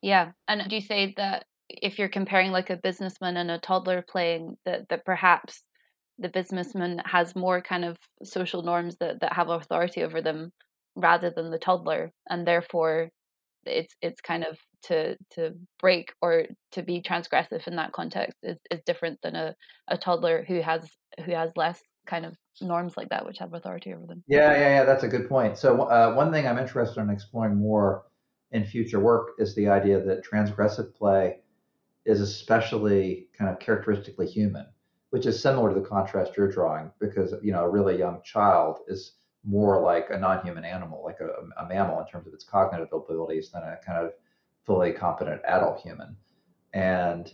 [0.00, 4.02] Yeah, and do you say that if you're comparing like a businessman and a toddler
[4.02, 5.62] playing, that that perhaps
[6.20, 10.52] the businessman has more kind of social norms that, that have authority over them
[10.96, 13.08] rather than the toddler and therefore
[13.66, 18.56] it's it's kind of to to break or to be transgressive in that context is,
[18.70, 19.54] is different than a,
[19.88, 20.88] a toddler who has
[21.24, 24.22] who has less kind of norms like that which have authority over them.
[24.26, 25.58] Yeah yeah yeah that's a good point.
[25.58, 28.04] So uh, one thing i'm interested in exploring more
[28.52, 31.40] in future work is the idea that transgressive play
[32.06, 34.66] is especially kind of characteristically human
[35.10, 38.78] which is similar to the contrast you're drawing because you know a really young child
[38.88, 39.12] is
[39.44, 43.50] more like a non-human animal like a, a mammal in terms of its cognitive abilities
[43.50, 44.12] than a kind of
[44.64, 46.16] fully competent adult human.
[46.72, 47.32] And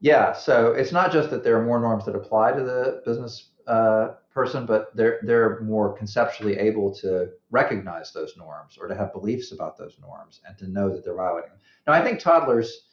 [0.00, 3.50] yeah so it's not just that there are more norms that apply to the business
[3.66, 9.12] uh, person but they're they're more conceptually able to recognize those norms or to have
[9.12, 11.58] beliefs about those norms and to know that they're violating them.
[11.86, 12.88] Now i think toddlers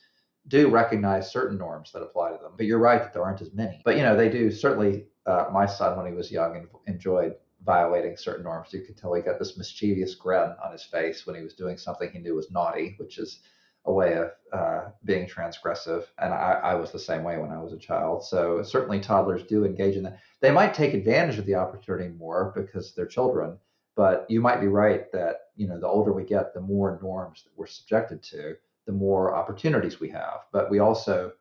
[0.48, 2.54] do recognize certain norms that apply to them.
[2.58, 3.82] But you're right that there aren't as many.
[3.86, 5.06] But you know, they do certainly.
[5.26, 8.74] Uh, my son, when he was young, enjoyed violating certain norms.
[8.74, 11.78] You could tell he got this mischievous grin on his face when he was doing
[11.78, 13.40] something he knew was naughty, which is
[13.86, 16.06] a way of uh, being transgressive.
[16.18, 18.24] And I, I, was the same way when I was a child.
[18.24, 20.20] So certainly toddlers do engage in that.
[20.40, 23.58] They might take advantage of the opportunity more because they're children.
[23.96, 27.44] But you might be right that you know the older we get, the more norms
[27.44, 30.42] that we're subjected to the more opportunities we have.
[30.52, 31.34] But we also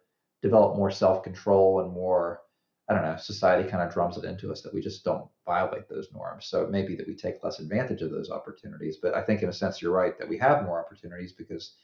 [0.42, 2.42] develop more self control and more,
[2.88, 5.88] I don't know, society kind of drums it into us that we just don't violate
[5.88, 6.46] those norms.
[6.46, 8.98] So it may be that we take less advantage of those opportunities.
[9.00, 11.74] But I think, in a sense, you're right that we have more opportunities because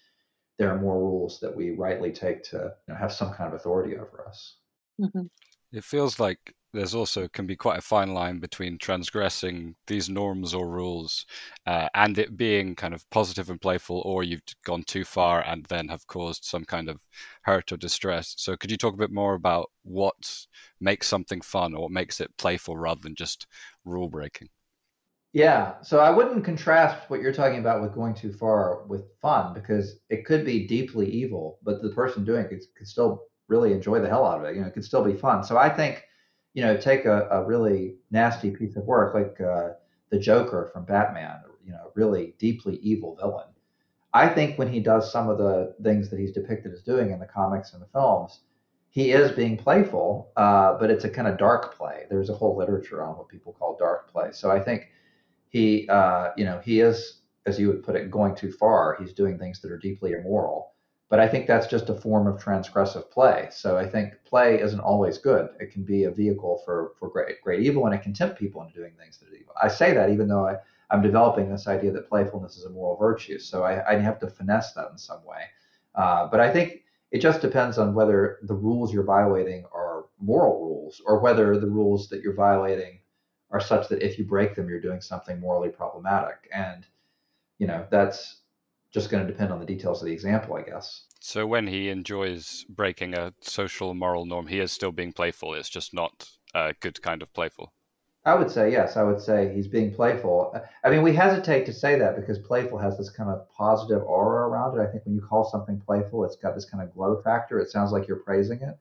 [0.59, 3.55] there are more rules that we rightly take to you know, have some kind of
[3.55, 4.57] authority over us.
[5.01, 5.27] Mm-hmm.
[5.73, 10.54] It feels like there's also can be quite a fine line between transgressing these norms
[10.54, 11.24] or rules
[11.66, 15.64] uh, and it being kind of positive and playful, or you've gone too far and
[15.66, 17.00] then have caused some kind of
[17.42, 18.35] hurt or distress.
[18.38, 20.46] So, could you talk a bit more about what
[20.81, 23.46] makes something fun or what makes it playful rather than just
[23.85, 24.48] rule breaking?
[25.33, 29.52] Yeah, so I wouldn't contrast what you're talking about with going too far with fun
[29.52, 33.72] because it could be deeply evil, but the person doing it could, could still really
[33.72, 34.54] enjoy the hell out of it.
[34.54, 35.44] You know, it could still be fun.
[35.44, 36.02] So I think,
[36.54, 39.70] you know, take a, a really nasty piece of work like uh,
[40.11, 43.48] the Joker from Batman, you know, really deeply evil villain.
[44.14, 47.18] I think when he does some of the things that he's depicted as doing in
[47.18, 48.40] the comics and the films,
[48.90, 52.06] he is being playful, uh, but it's a kind of dark play.
[52.08, 54.32] There's a whole literature on what people call dark play.
[54.32, 54.88] So I think
[55.50, 58.96] he, uh, you know, he is, as you would put it, going too far.
[58.98, 60.72] He's doing things that are deeply immoral.
[61.11, 63.49] But I think that's just a form of transgressive play.
[63.51, 65.49] So I think play isn't always good.
[65.59, 68.62] It can be a vehicle for for great great evil, and it can tempt people
[68.62, 69.55] into doing things that are evil.
[69.62, 70.57] I say that even though I,
[70.90, 73.38] I'm developing this idea that playfulness is a moral virtue.
[73.38, 75.44] So I, I have to finesse that in some way.
[75.94, 80.61] Uh, but I think it just depends on whether the rules you're violating are moral
[80.61, 83.01] rules or whether the rules that you're violating
[83.51, 86.49] are such that if you break them, you're doing something morally problematic.
[86.53, 86.87] And,
[87.59, 88.38] you know, that's
[88.92, 91.05] just going to depend on the details of the example, I guess.
[91.20, 95.55] So when he enjoys breaking a social moral norm, he is still being playful.
[95.55, 97.72] It's just not a good kind of playful.
[98.24, 98.96] I would say yes.
[98.96, 100.55] I would say he's being playful.
[100.85, 104.48] I mean, we hesitate to say that because playful has this kind of positive aura
[104.48, 104.83] around it.
[104.83, 107.59] I think when you call something playful, it's got this kind of glow factor.
[107.59, 108.79] It sounds like you're praising it.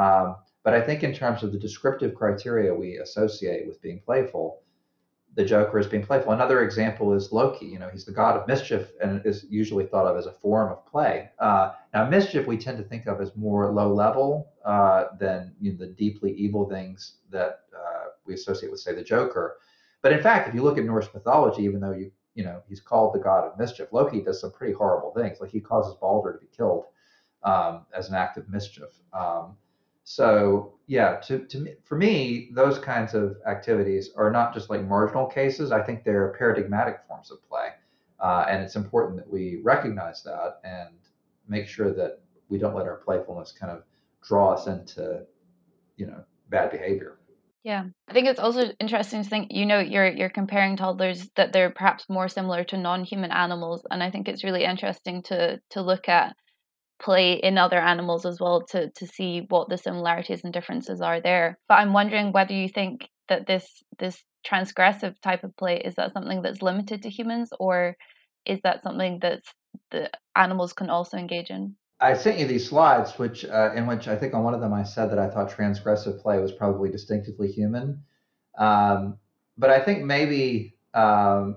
[0.00, 4.60] Um, but I think in terms of the descriptive criteria we associate with being playful,
[5.34, 6.32] the Joker is being playful.
[6.32, 7.66] Another example is Loki.
[7.66, 10.72] You know, he's the god of mischief and is usually thought of as a form
[10.72, 11.30] of play.
[11.38, 15.72] Uh, now, mischief we tend to think of as more low level uh, than you
[15.72, 19.56] know, the deeply evil things that uh, we associate with, say, the Joker.
[20.02, 22.80] But in fact, if you look at Norse mythology, even though you you know he's
[22.80, 25.38] called the god of mischief, Loki does some pretty horrible things.
[25.40, 26.86] Like he causes Balder to be killed
[27.42, 28.90] um, as an act of mischief.
[29.12, 29.56] Um,
[30.10, 34.84] so yeah, to, to me, for me, those kinds of activities are not just like
[34.84, 35.70] marginal cases.
[35.70, 37.68] I think they're paradigmatic forms of play,
[38.18, 40.96] uh, and it's important that we recognize that and
[41.46, 42.18] make sure that
[42.48, 43.84] we don't let our playfulness kind of
[44.20, 45.24] draw us into,
[45.96, 47.20] you know, bad behavior.
[47.62, 49.52] Yeah, I think it's also interesting to think.
[49.52, 54.02] You know, you're you're comparing toddlers that they're perhaps more similar to non-human animals, and
[54.02, 56.34] I think it's really interesting to to look at
[57.00, 61.20] play in other animals as well to to see what the similarities and differences are
[61.20, 61.58] there.
[61.68, 63.66] But I'm wondering whether you think that this
[63.98, 67.96] this transgressive type of play is that something that's limited to humans or
[68.46, 69.40] is that something that
[69.90, 71.76] the animals can also engage in?
[72.00, 74.72] I sent you these slides, which uh, in which I think on one of them
[74.72, 78.02] I said that I thought transgressive play was probably distinctively human,
[78.58, 79.18] um,
[79.58, 81.56] but I think maybe um,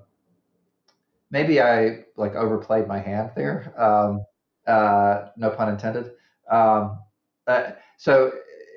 [1.32, 3.73] maybe I like overplayed my hand there.
[3.82, 4.25] Um,
[4.67, 6.12] uh, no pun intended.
[6.49, 6.99] Um,
[7.47, 8.32] uh, so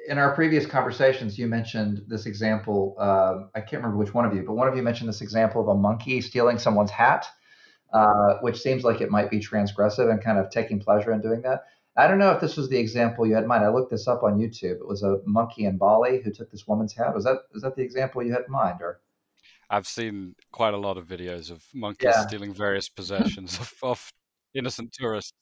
[0.09, 2.97] in our previous conversations, you mentioned this example.
[2.99, 5.61] Um, I can't remember which one of you, but one of you mentioned this example
[5.61, 7.27] of a monkey stealing someone's hat,
[7.93, 11.43] uh, which seems like it might be transgressive and kind of taking pleasure in doing
[11.43, 11.65] that.
[11.97, 13.65] I don't know if this was the example you had in mind.
[13.65, 14.81] I looked this up on YouTube.
[14.81, 17.15] It was a monkey in Bali who took this woman's hat.
[17.15, 19.01] Was that is that the example you had in mind, or?
[19.71, 22.27] I've seen quite a lot of videos of monkeys yeah.
[22.27, 24.13] stealing various possessions of, of
[24.55, 25.33] innocent tourists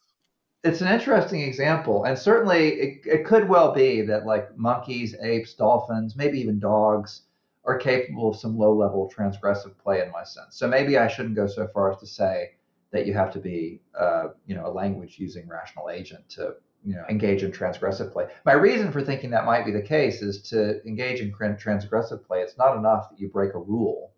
[0.64, 5.52] it's an interesting example, and certainly it, it could well be that like monkeys, apes,
[5.54, 7.22] dolphins, maybe even dogs
[7.66, 10.56] are capable of some low-level transgressive play in my sense.
[10.56, 12.52] So maybe I shouldn't go so far as to say
[12.92, 17.04] that you have to be, uh, you know, a language-using rational agent to, you know,
[17.10, 18.26] engage in transgressive play.
[18.46, 22.40] My reason for thinking that might be the case is to engage in transgressive play.
[22.40, 24.12] It's not enough that you break a rule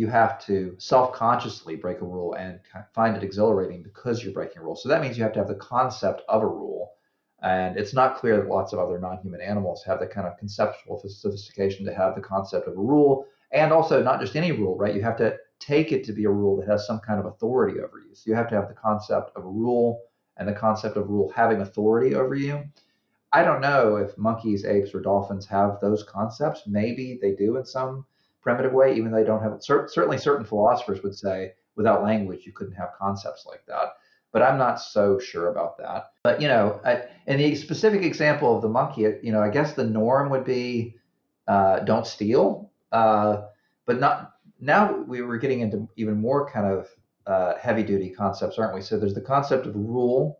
[0.00, 2.58] you have to self-consciously break a rule and
[2.94, 4.74] find it exhilarating because you're breaking a rule.
[4.74, 6.92] So that means you have to have the concept of a rule.
[7.42, 11.02] And it's not clear that lots of other non-human animals have the kind of conceptual
[11.06, 13.26] sophistication to have the concept of a rule.
[13.52, 14.94] And also not just any rule, right?
[14.94, 17.78] You have to take it to be a rule that has some kind of authority
[17.78, 18.14] over you.
[18.14, 20.00] So you have to have the concept of a rule
[20.38, 22.64] and the concept of rule having authority over you.
[23.32, 26.62] I don't know if monkeys, apes, or dolphins have those concepts.
[26.66, 28.06] Maybe they do in some
[28.40, 32.52] primitive way, even though they don't have certainly certain philosophers would say without language you
[32.52, 33.94] couldn't have concepts like that.
[34.32, 36.12] But I'm not so sure about that.
[36.22, 39.74] But you know, I, in the specific example of the monkey, you know, I guess
[39.74, 40.94] the norm would be
[41.48, 42.70] uh, don't steal.
[42.92, 43.42] Uh,
[43.86, 45.02] but not now.
[45.02, 46.88] We were getting into even more kind of
[47.26, 48.82] uh, heavy duty concepts, aren't we?
[48.82, 50.38] So there's the concept of rule,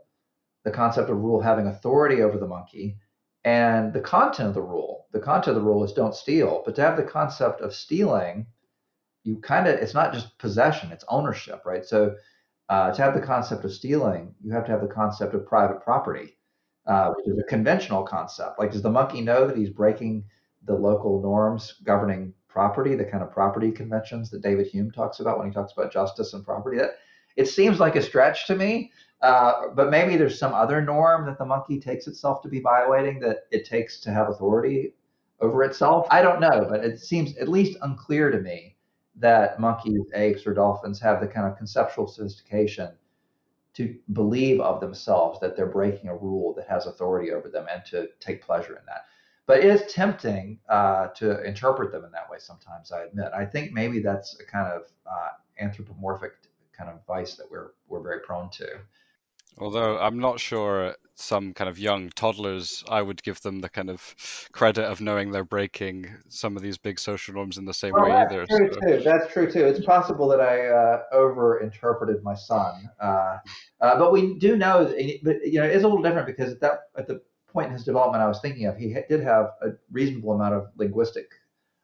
[0.65, 2.97] the concept of rule having authority over the monkey,
[3.45, 5.07] and the content of the rule.
[5.13, 8.47] The content of the rule is don't steal, but to have the concept of stealing,
[9.25, 11.85] you kind of it's not just possession, it's ownership, right?
[11.85, 12.15] So
[12.69, 15.83] uh, to have the concept of stealing, you have to have the concept of private
[15.83, 16.39] property,
[16.87, 18.59] uh, which is a conventional concept.
[18.59, 20.25] Like, does the monkey know that he's breaking
[20.65, 25.39] the local norms governing property, the kind of property conventions that David Hume talks about
[25.39, 26.79] when he talks about justice and property?
[26.79, 26.93] That
[27.37, 28.93] it seems like a stretch to me,
[29.23, 33.21] uh, but maybe there's some other norm that the monkey takes itself to be violating
[33.21, 34.95] that it takes to have authority
[35.41, 36.07] over itself.
[36.11, 38.77] I don't know, but it seems at least unclear to me
[39.17, 42.91] that monkeys, apes, or dolphins have the kind of conceptual sophistication
[43.75, 47.85] to believe of themselves that they're breaking a rule that has authority over them and
[47.87, 49.05] to take pleasure in that.
[49.47, 53.31] But it is tempting uh, to interpret them in that way sometimes, I admit.
[53.35, 55.29] I think maybe that's a kind of uh,
[55.61, 56.33] anthropomorphic
[56.73, 58.67] kind of vice that we're, we're very prone to.
[59.59, 63.91] Although I'm not sure some kind of young toddlers, I would give them the kind
[63.91, 64.15] of
[64.53, 68.05] credit of knowing they're breaking some of these big social norms in the same well,
[68.05, 68.47] way that's either.
[68.47, 68.81] True so.
[68.81, 69.03] too.
[69.03, 69.65] That's true too.
[69.65, 73.37] It's possible that I uh, over-interpreted my son, uh,
[73.81, 74.87] uh, but we do know.
[75.23, 77.21] But you know, it's a little different because at that at the
[77.53, 80.69] point in his development I was thinking of, he did have a reasonable amount of
[80.77, 81.33] linguistic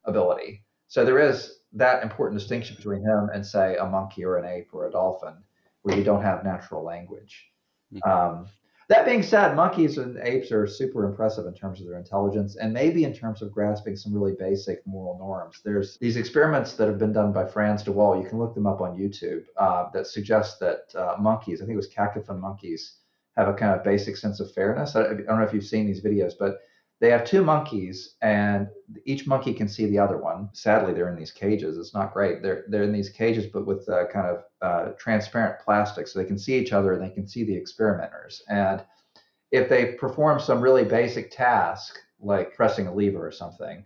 [0.04, 0.62] ability.
[0.88, 4.68] So there is that important distinction between him and, say, a monkey or an ape
[4.72, 5.34] or a dolphin,
[5.82, 7.50] where you don't have natural language.
[7.96, 8.10] Mm-hmm.
[8.10, 8.46] Um,
[8.88, 12.72] that being said, monkeys and apes are super impressive in terms of their intelligence and
[12.72, 15.60] maybe in terms of grasping some really basic moral norms.
[15.64, 18.66] There's these experiments that have been done by Frans de Waal, you can look them
[18.66, 22.98] up on YouTube, uh, that suggest that uh, monkeys, I think it was capuchin monkeys,
[23.36, 24.94] have a kind of basic sense of fairness.
[24.94, 26.58] I, I don't know if you've seen these videos, but
[26.98, 28.68] they have two monkeys and
[29.04, 30.48] each monkey can see the other one.
[30.52, 31.76] Sadly they're in these cages.
[31.76, 32.42] It's not great.
[32.42, 36.24] They're they're in these cages but with uh, kind of uh, transparent plastic so they
[36.24, 38.42] can see each other and they can see the experimenters.
[38.48, 38.82] And
[39.52, 43.84] if they perform some really basic task like pressing a lever or something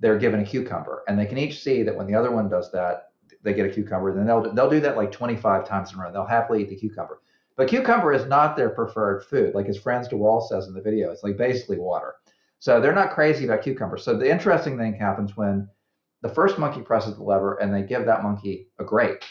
[0.00, 1.04] they're given a cucumber.
[1.06, 3.70] And they can each see that when the other one does that they get a
[3.70, 4.14] cucumber.
[4.14, 6.12] Then they'll they'll do that like 25 times in a row.
[6.12, 7.20] They'll happily eat the cucumber.
[7.56, 9.54] But cucumber is not their preferred food.
[9.54, 12.16] Like as Frans de Waal says in the video it's like basically water
[12.60, 14.04] so they're not crazy about cucumbers.
[14.04, 15.68] So the interesting thing happens when
[16.22, 19.22] the first monkey presses the lever and they give that monkey a grape.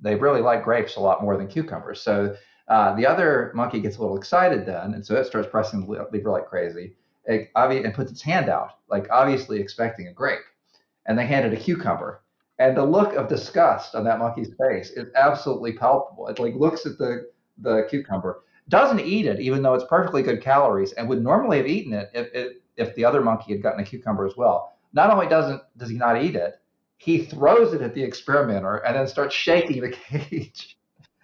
[0.00, 2.00] They really like grapes a lot more than cucumbers.
[2.00, 2.34] So
[2.68, 6.08] uh, the other monkey gets a little excited then, and so it starts pressing the
[6.12, 6.96] lever like crazy
[7.26, 10.40] it, and puts its hand out, like obviously expecting a grape.
[11.06, 12.22] And they hand it a cucumber.
[12.58, 16.28] And the look of disgust on that monkey's face is absolutely palpable.
[16.28, 18.42] It like looks at the, the cucumber,
[18.72, 22.10] doesn't eat it, even though it's perfectly good calories, and would normally have eaten it
[22.14, 24.78] if it if the other monkey had gotten a cucumber as well.
[24.94, 26.54] Not only doesn't does he not eat it,
[26.96, 30.78] he throws it at the experimenter and then starts shaking the cage.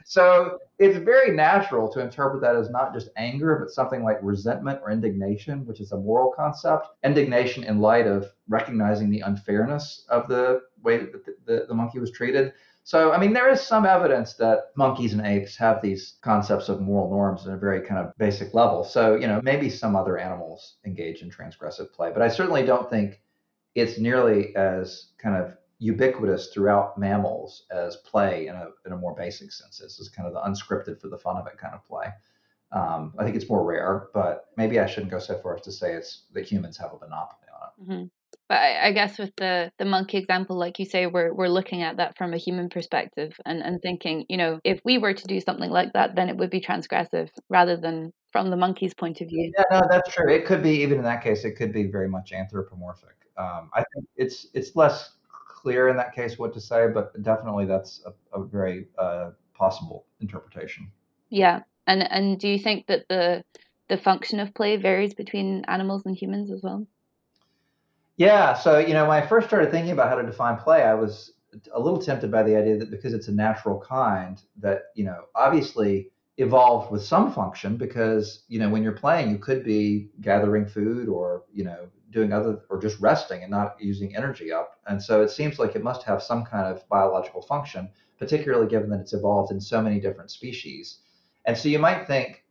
[0.04, 4.80] so it's very natural to interpret that as not just anger, but something like resentment
[4.82, 6.88] or indignation, which is a moral concept.
[7.02, 11.98] Indignation in light of recognizing the unfairness of the way that the, the, the monkey
[11.98, 12.52] was treated,
[12.88, 16.80] so, I mean, there is some evidence that monkeys and apes have these concepts of
[16.80, 18.82] moral norms in a very kind of basic level.
[18.82, 22.88] So, you know, maybe some other animals engage in transgressive play, but I certainly don't
[22.88, 23.20] think
[23.74, 29.14] it's nearly as kind of ubiquitous throughout mammals as play in a, in a more
[29.14, 29.76] basic sense.
[29.76, 32.06] This is kind of the unscripted for the fun of it kind of play.
[32.72, 35.72] Um, I think it's more rare, but maybe I shouldn't go so far as to
[35.72, 37.90] say it's that humans have a monopoly on it.
[37.90, 38.04] Mm-hmm.
[38.48, 41.82] But I, I, guess with the the monkey example, like you say, we're we're looking
[41.82, 45.26] at that from a human perspective and, and thinking, you know, if we were to
[45.26, 49.20] do something like that, then it would be transgressive rather than from the monkey's point
[49.20, 49.52] of view.
[49.56, 50.32] Yeah, no, that's true.
[50.32, 53.16] It could be even in that case, it could be very much anthropomorphic.
[53.36, 55.16] Um, I think it's it's less
[55.48, 60.06] clear in that case what to say, but definitely that's a, a very uh, possible
[60.20, 60.90] interpretation.
[61.28, 63.44] Yeah, and and do you think that the
[63.88, 66.86] the function of play varies between animals and humans as well?
[68.18, 68.54] Yeah.
[68.54, 71.34] So, you know, when I first started thinking about how to define play, I was
[71.72, 75.26] a little tempted by the idea that because it's a natural kind, that, you know,
[75.36, 80.66] obviously evolved with some function because, you know, when you're playing, you could be gathering
[80.66, 84.80] food or, you know, doing other or just resting and not using energy up.
[84.88, 87.88] And so it seems like it must have some kind of biological function,
[88.18, 91.02] particularly given that it's evolved in so many different species.
[91.44, 92.44] And so you might think,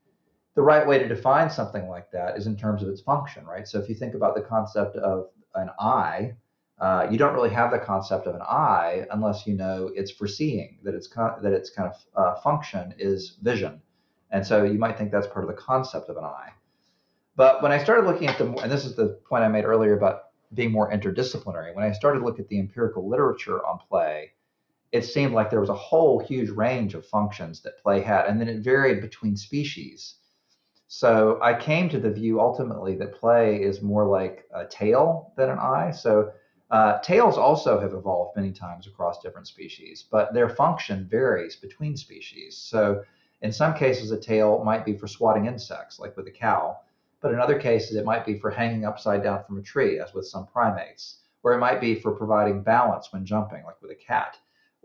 [0.56, 3.68] the right way to define something like that is in terms of its function, right?
[3.68, 5.28] So if you think about the concept of
[5.62, 6.36] an eye,
[6.80, 10.78] uh, you don't really have the concept of an eye unless you know it's foreseeing
[10.84, 13.82] that its that its kind of uh, function is vision,
[14.32, 16.52] and so you might think that's part of the concept of an eye.
[17.36, 19.96] But when I started looking at the, and this is the point I made earlier
[19.96, 24.34] about being more interdisciplinary, when I started to look at the empirical literature on play,
[24.92, 28.40] it seemed like there was a whole huge range of functions that play had, and
[28.40, 30.16] then it varied between species.
[30.88, 35.50] So I came to the view ultimately that play is more like a tail than
[35.50, 35.92] an eye.
[35.92, 36.32] So
[36.72, 41.96] uh, tails also have evolved many times across different species, but their function varies between
[41.96, 42.58] species.
[42.58, 43.04] So
[43.42, 46.80] in some cases, a tail might be for swatting insects, like with a cow,
[47.22, 50.14] but in other cases, it might be for hanging upside down from a tree, as
[50.14, 53.96] with some primates, or it might be for providing balance when jumping, like with a
[53.96, 54.38] cat,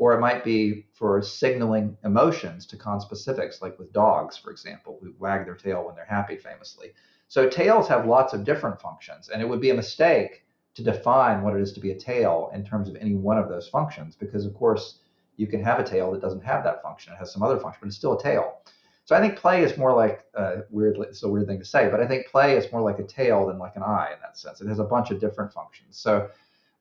[0.02, 5.14] or it might be for signaling emotions to conspecifics, like with dogs, for example, who
[5.20, 6.88] wag their tail when they're happy, famously.
[7.28, 10.44] So tails have lots of different functions, and it would be a mistake
[10.74, 13.48] to define what it is to be a tail in terms of any one of
[13.48, 14.98] those functions, because of course
[15.36, 17.78] you can have a tail that doesn't have that function; it has some other function,
[17.82, 18.56] but it's still a tail.
[19.04, 21.88] So I think play is more like uh, weirdly, it's a weird thing to say,
[21.88, 24.36] but I think play is more like a tail than like an eye in that
[24.36, 24.60] sense.
[24.60, 25.96] It has a bunch of different functions.
[25.96, 26.28] So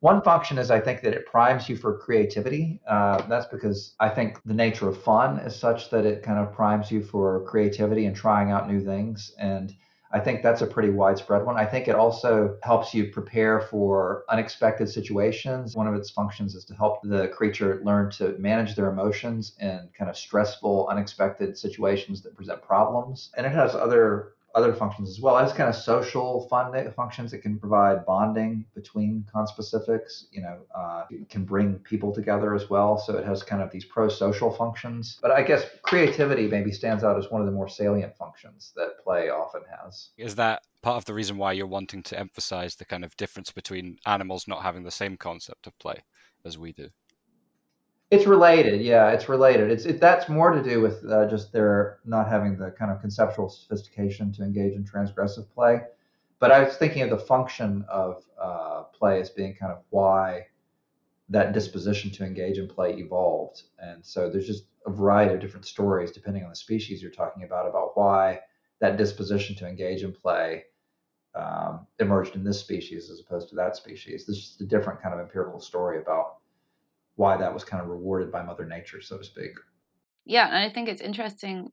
[0.01, 2.81] one function is I think that it primes you for creativity.
[2.87, 6.51] Uh, that's because I think the nature of fun is such that it kind of
[6.51, 9.31] primes you for creativity and trying out new things.
[9.37, 9.73] And
[10.11, 11.55] I think that's a pretty widespread one.
[11.55, 15.75] I think it also helps you prepare for unexpected situations.
[15.75, 19.87] One of its functions is to help the creature learn to manage their emotions in
[19.95, 23.29] kind of stressful, unexpected situations that present problems.
[23.37, 25.37] And it has other other functions as well.
[25.37, 27.31] Has kind of social fun functions.
[27.31, 30.25] that can provide bonding between conspecifics.
[30.31, 32.97] You know, uh, it can bring people together as well.
[32.97, 35.19] So it has kind of these pro-social functions.
[35.21, 39.03] But I guess creativity maybe stands out as one of the more salient functions that
[39.03, 40.09] play often has.
[40.17, 43.51] Is that part of the reason why you're wanting to emphasize the kind of difference
[43.51, 46.03] between animals not having the same concept of play
[46.45, 46.89] as we do?
[48.11, 49.11] It's related, yeah.
[49.11, 49.71] It's related.
[49.71, 52.99] It's it, that's more to do with uh, just their not having the kind of
[52.99, 55.83] conceptual sophistication to engage in transgressive play.
[56.39, 60.47] But I was thinking of the function of uh, play as being kind of why
[61.29, 63.63] that disposition to engage in play evolved.
[63.79, 67.43] And so there's just a variety of different stories depending on the species you're talking
[67.43, 68.41] about about why
[68.81, 70.65] that disposition to engage in play
[71.33, 74.25] um, emerged in this species as opposed to that species.
[74.25, 76.40] There's just a different kind of empirical story about
[77.15, 79.51] why that was kind of rewarded by Mother Nature, so to speak.
[80.25, 81.71] Yeah, and I think it's interesting.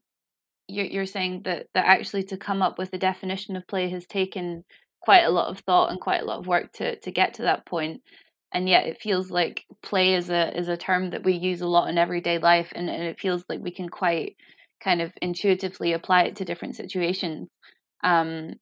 [0.67, 4.63] You're, saying that that actually to come up with the definition of play has taken
[5.01, 7.43] quite a lot of thought and quite a lot of work to to get to
[7.43, 8.01] that point
[8.51, 11.67] and yet it feels like play is a is a term that we use a
[11.67, 14.35] lot in everyday life and, and it feels like we can quite
[14.83, 17.47] kind of intuitively apply it to different situations
[18.03, 18.53] um,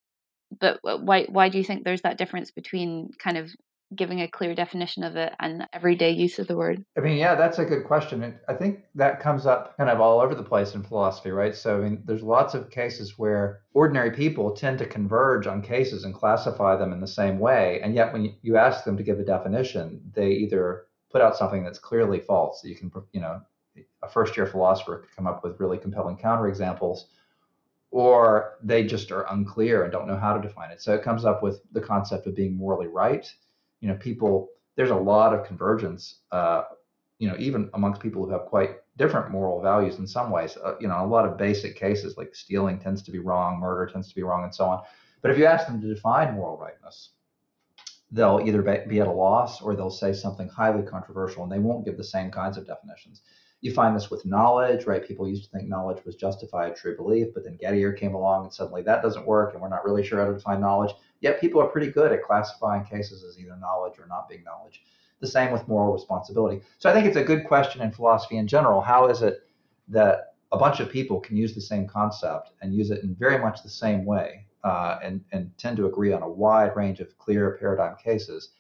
[0.60, 3.50] but why why do you think there's that difference between kind of
[3.96, 6.84] giving a clear definition of it and everyday use of the word?
[6.98, 8.38] I mean, yeah, that's a good question.
[8.48, 11.56] I think that comes up kind of all over the place in philosophy, right?
[11.56, 16.04] So, I mean, there's lots of cases where ordinary people tend to converge on cases
[16.04, 17.80] and classify them in the same way.
[17.82, 21.64] And yet, when you ask them to give a definition, they either put out something
[21.64, 22.64] that's clearly false.
[22.64, 23.42] You can, you know,
[24.04, 27.06] a first year philosopher could come up with really compelling counterexamples
[27.92, 30.82] or they just are unclear and don't know how to define it.
[30.82, 33.32] So it comes up with the concept of being morally right
[33.82, 36.64] you know, people, there's a lot of convergence, uh,
[37.20, 40.58] you know, even amongst people who have quite different moral values in some ways.
[40.64, 43.92] Uh, you know, a lot of basic cases like stealing tends to be wrong, murder
[43.92, 44.82] tends to be wrong, and so on.
[45.22, 47.12] But if you ask them to define moral rightness,
[48.12, 51.86] they'll either be at a loss or they'll say something highly controversial and they won't
[51.86, 53.22] give the same kinds of definitions.
[53.62, 55.06] You find this with knowledge, right?
[55.06, 58.54] People used to think knowledge was justified true belief, but then Gettier came along and
[58.54, 60.94] suddenly that doesn't work and we're not really sure how to define knowledge.
[61.22, 64.84] Yet people are pretty good at classifying cases as either knowledge or not being knowledge.
[65.20, 66.62] The same with moral responsibility.
[66.78, 68.82] So I think it's a good question in philosophy in general.
[68.82, 69.42] How is it
[69.88, 73.40] that a bunch of people can use the same concept and use it in very
[73.40, 77.18] much the same way uh, and, and tend to agree on a wide range of
[77.18, 78.52] clear paradigm cases,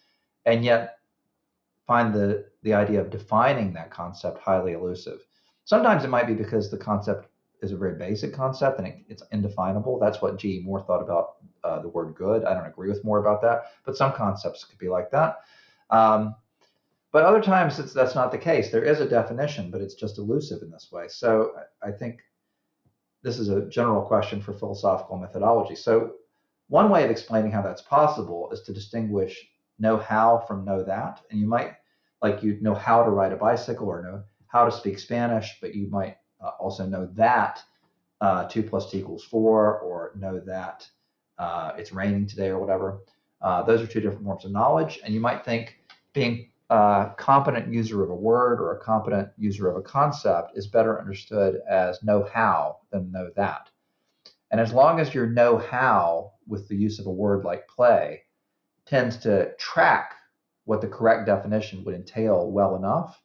[0.45, 0.97] and yet
[1.85, 5.19] find the, the idea of defining that concept highly elusive?
[5.63, 7.27] Sometimes it might be because the concept
[7.61, 9.97] is a very basic concept and it, it's indefinable.
[9.99, 10.61] That's what G.
[10.63, 11.36] Moore thought about
[11.67, 12.45] uh, the word good.
[12.45, 15.39] I don't agree with Moore about that, but some concepts could be like that.
[15.89, 16.35] Um,
[17.11, 18.71] but other times that's not the case.
[18.71, 21.07] There is a definition, but it's just elusive in this way.
[21.07, 22.21] So I think
[23.23, 25.75] this is a general question for philosophical methodology.
[25.75, 26.13] So
[26.67, 29.47] one way of explaining how that's possible is to distinguish
[29.79, 31.21] know how from know that.
[31.31, 31.73] And you might
[32.21, 35.75] like you know how to ride a bicycle or know how to speak Spanish, but
[35.75, 37.63] you might uh, also know that
[38.21, 40.87] uh, 2 plus 2 equals 4, or know that
[41.37, 42.99] uh, it's raining today or whatever.
[43.41, 44.99] Uh, those are two different forms of knowledge.
[45.03, 45.77] And you might think
[46.13, 50.67] being a competent user of a word or a competent user of a concept is
[50.67, 53.69] better understood as know how than know that.
[54.51, 58.23] And as long as your know how with the use of a word like play
[58.85, 60.15] tends to track
[60.65, 63.21] what the correct definition would entail well enough,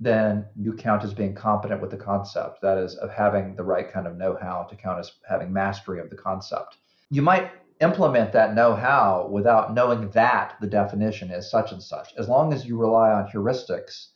[0.00, 2.60] then you count as being competent with the concept.
[2.60, 6.00] That is, of having the right kind of know how to count as having mastery
[6.00, 6.76] of the concept.
[7.14, 12.12] You might implement that know how without knowing that the definition is such and such.
[12.18, 14.08] As long as you rely on heuristics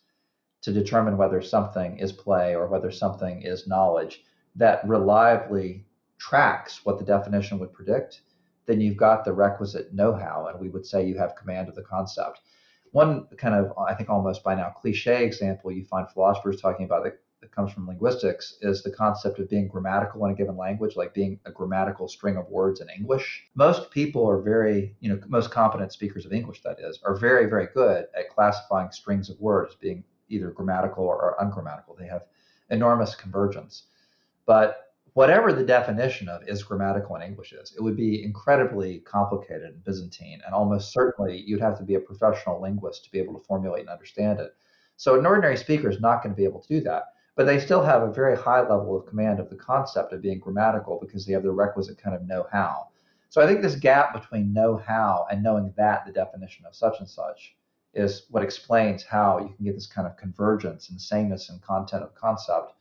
[0.62, 4.24] to determine whether something is play or whether something is knowledge
[4.56, 5.86] that reliably
[6.18, 8.22] tracks what the definition would predict,
[8.66, 11.76] then you've got the requisite know how, and we would say you have command of
[11.76, 12.40] the concept.
[12.90, 17.04] One kind of, I think, almost by now cliche example you find philosophers talking about
[17.04, 20.96] that, that comes from linguistics is the concept of being grammatical in a given language,
[20.96, 23.44] like being a grammatical string of words in English.
[23.54, 27.48] Most people are very, you know, most competent speakers of English, that is, are very,
[27.48, 31.94] very good at classifying strings of words being either grammatical or ungrammatical.
[31.94, 32.24] They have
[32.70, 33.84] enormous convergence.
[34.44, 39.74] But whatever the definition of is grammatical in English is, it would be incredibly complicated
[39.74, 43.34] and Byzantine, and almost certainly you'd have to be a professional linguist to be able
[43.34, 44.54] to formulate and understand it.
[44.96, 47.04] So an ordinary speaker is not going to be able to do that,
[47.38, 50.40] but they still have a very high level of command of the concept of being
[50.40, 52.88] grammatical because they have the requisite kind of know-how.
[53.28, 57.08] So I think this gap between know-how and knowing that the definition of such and
[57.08, 57.54] such
[57.94, 62.02] is what explains how you can get this kind of convergence and sameness in content
[62.02, 62.72] of concept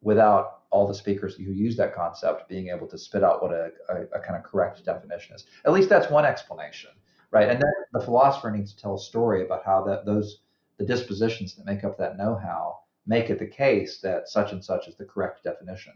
[0.00, 3.70] without all the speakers who use that concept being able to spit out what a,
[3.88, 5.46] a, a, kind of correct definition is.
[5.64, 6.90] At least that's one explanation,
[7.30, 7.48] right?
[7.48, 10.40] And then the philosopher needs to tell a story about how that those
[10.78, 14.88] the dispositions that make up that know-how make it the case that such and such
[14.88, 15.94] is the correct definition.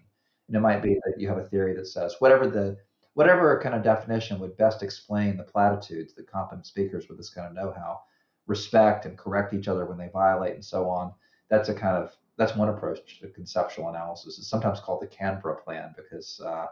[0.49, 2.77] And it might be that you have a theory that says whatever the
[3.15, 7.47] whatever kind of definition would best explain the platitudes that competent speakers with this kind
[7.47, 8.01] of know-how
[8.47, 11.13] respect and correct each other when they violate and so on.
[11.49, 14.39] That's a kind of that's one approach to conceptual analysis.
[14.39, 16.67] It's sometimes called the Canberra plan because uh,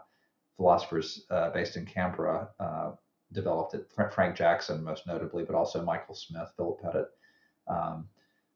[0.57, 2.91] philosophers uh, based in Canberra uh,
[3.31, 3.89] developed it.
[4.13, 7.07] Frank Jackson, most notably, but also Michael Smith, Philip Pettit.
[7.67, 8.07] Um,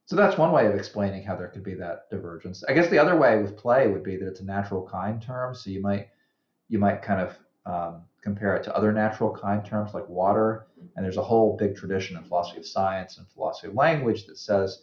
[0.10, 2.64] so that's one way of explaining how there could be that divergence.
[2.68, 5.53] I guess the other way with play would be that it's a natural kind term.
[5.53, 6.07] So you might
[6.68, 7.38] you might kind of
[7.68, 10.66] um, compare it to other natural kind terms like water.
[10.95, 14.39] And there's a whole big tradition in philosophy of science and philosophy of language that
[14.39, 14.82] says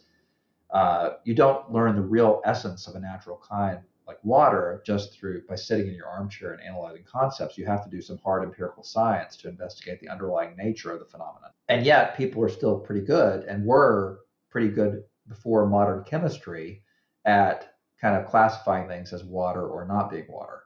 [0.69, 5.41] uh, you don't learn the real essence of a natural kind like water just through
[5.49, 7.57] by sitting in your armchair and analyzing concepts.
[7.57, 11.05] You have to do some hard empirical science to investigate the underlying nature of the
[11.05, 11.49] phenomenon.
[11.67, 16.83] And yet, people are still pretty good and were pretty good before modern chemistry
[17.25, 20.63] at kind of classifying things as water or not being water.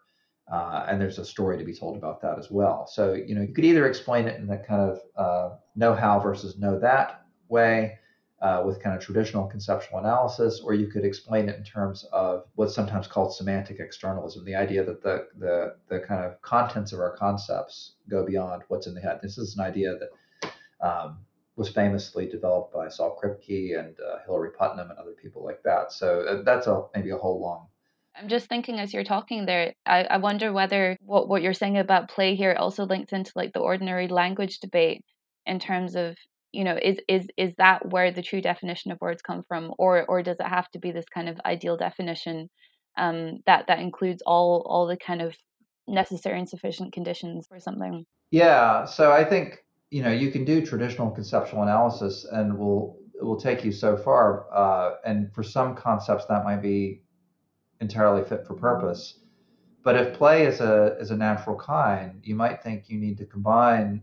[0.52, 2.86] Uh, and there's a story to be told about that as well.
[2.86, 6.20] So, you know, you could either explain it in the kind of uh, know how
[6.20, 7.98] versus know that way,
[8.42, 12.46] uh, with kind of traditional conceptual analysis, or you could explain it in terms of
[12.56, 17.00] what's sometimes called semantic externalism, the idea that the, the, the kind of contents of
[17.00, 19.20] our concepts go beyond what's in the head.
[19.22, 20.52] This is an idea that
[20.86, 21.20] um,
[21.62, 25.92] was famously developed by Saul Kripke and uh, Hilary Putnam and other people like that.
[25.92, 27.68] So uh, that's a, maybe a whole long
[28.16, 31.78] I'm just thinking as you're talking there, I, I wonder whether what, what you're saying
[31.78, 35.04] about play here also links into like the ordinary language debate
[35.46, 36.16] in terms of
[36.52, 39.74] you know is is is that where the true definition of words come from?
[39.78, 42.50] Or or does it have to be this kind of ideal definition
[42.98, 45.36] um, that that includes all all the kind of
[45.88, 48.06] necessary and sufficient conditions for something?
[48.32, 48.86] Yeah.
[48.86, 53.64] So i think you know you can do traditional conceptual analysis and will will take
[53.64, 57.04] you so far uh, and for some concepts that might be
[57.82, 59.20] entirely fit for purpose
[59.84, 63.26] but if play is a is a natural kind you might think you need to
[63.26, 64.02] combine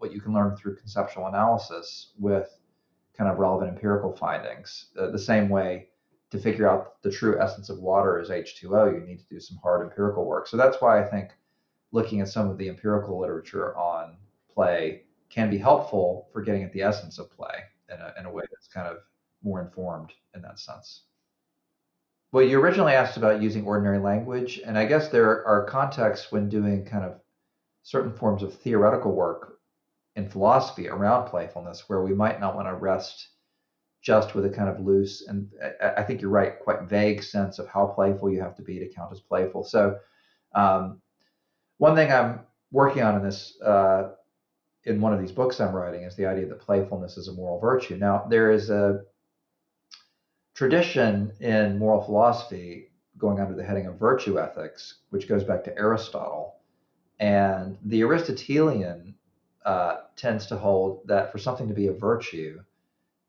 [0.00, 2.58] what you can learn through conceptual analysis with
[3.16, 4.86] kind of relevant empirical findings.
[4.98, 5.88] Uh, the same way
[6.30, 9.58] to figure out the true essence of water is H2O, you need to do some
[9.62, 10.46] hard empirical work.
[10.46, 11.32] So that's why I think
[11.92, 14.16] looking at some of the empirical literature on
[14.48, 17.54] play can be helpful for getting at the essence of play
[17.88, 18.98] in a, in a way that's kind of
[19.42, 21.04] more informed in that sense.
[22.32, 26.48] Well, you originally asked about using ordinary language, and I guess there are contexts when
[26.48, 27.20] doing kind of
[27.82, 29.58] certain forms of theoretical work
[30.16, 33.28] in philosophy around playfulness where we might not want to rest
[34.02, 35.50] just with a kind of loose and
[35.80, 38.88] I think you're right, quite vague sense of how playful you have to be to
[38.88, 39.62] count as playful.
[39.62, 39.98] So,
[40.54, 41.00] um,
[41.78, 44.10] one thing I'm working on in this uh,
[44.84, 47.60] in one of these books I'm writing is the idea that playfulness is a moral
[47.60, 47.96] virtue.
[47.96, 49.02] Now, there is a
[50.54, 55.76] tradition in moral philosophy going under the heading of virtue ethics, which goes back to
[55.76, 56.56] Aristotle.
[57.18, 59.14] And the Aristotelian
[59.64, 62.62] uh, tends to hold that for something to be a virtue,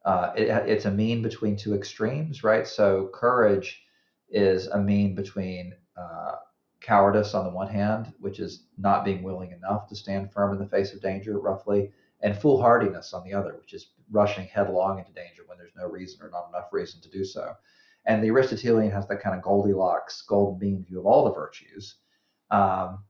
[0.05, 2.65] uh, it, it's a mean between two extremes, right?
[2.65, 3.83] So courage
[4.29, 6.35] is a mean between uh,
[6.81, 10.59] cowardice on the one hand, which is not being willing enough to stand firm in
[10.59, 15.13] the face of danger, roughly, and foolhardiness on the other, which is rushing headlong into
[15.13, 17.53] danger when there's no reason or not enough reason to do so.
[18.05, 21.95] And the Aristotelian has that kind of Goldilocks, golden mean view of all the virtues.
[22.49, 23.03] Um,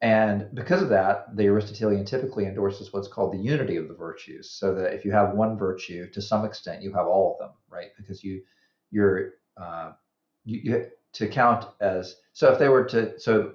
[0.00, 4.50] and because of that, the Aristotelian typically endorses what's called the unity of the virtues,
[4.50, 7.56] so that if you have one virtue, to some extent, you have all of them,
[7.68, 7.88] right?
[7.96, 8.42] Because you,
[8.90, 9.92] you're, uh,
[10.44, 12.52] you, you to count as so.
[12.52, 13.54] If they were to, so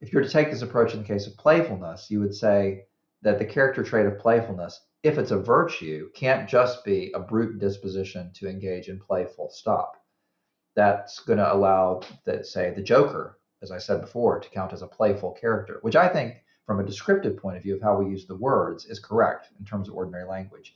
[0.00, 2.84] if you were to take this approach in the case of playfulness, you would say
[3.22, 7.58] that the character trait of playfulness, if it's a virtue, can't just be a brute
[7.58, 9.96] disposition to engage in playful stop.
[10.74, 14.82] That's going to allow, that, say, the Joker as I said before, to count as
[14.82, 18.10] a playful character, which I think, from a descriptive point of view of how we
[18.10, 20.74] use the words, is correct in terms of ordinary language.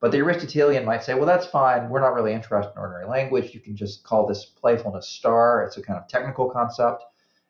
[0.00, 1.88] But the Aristotelian might say, well, that's fine.
[1.88, 3.52] We're not really interested in ordinary language.
[3.52, 5.64] You can just call this playfulness star.
[5.64, 7.02] It's a kind of technical concept.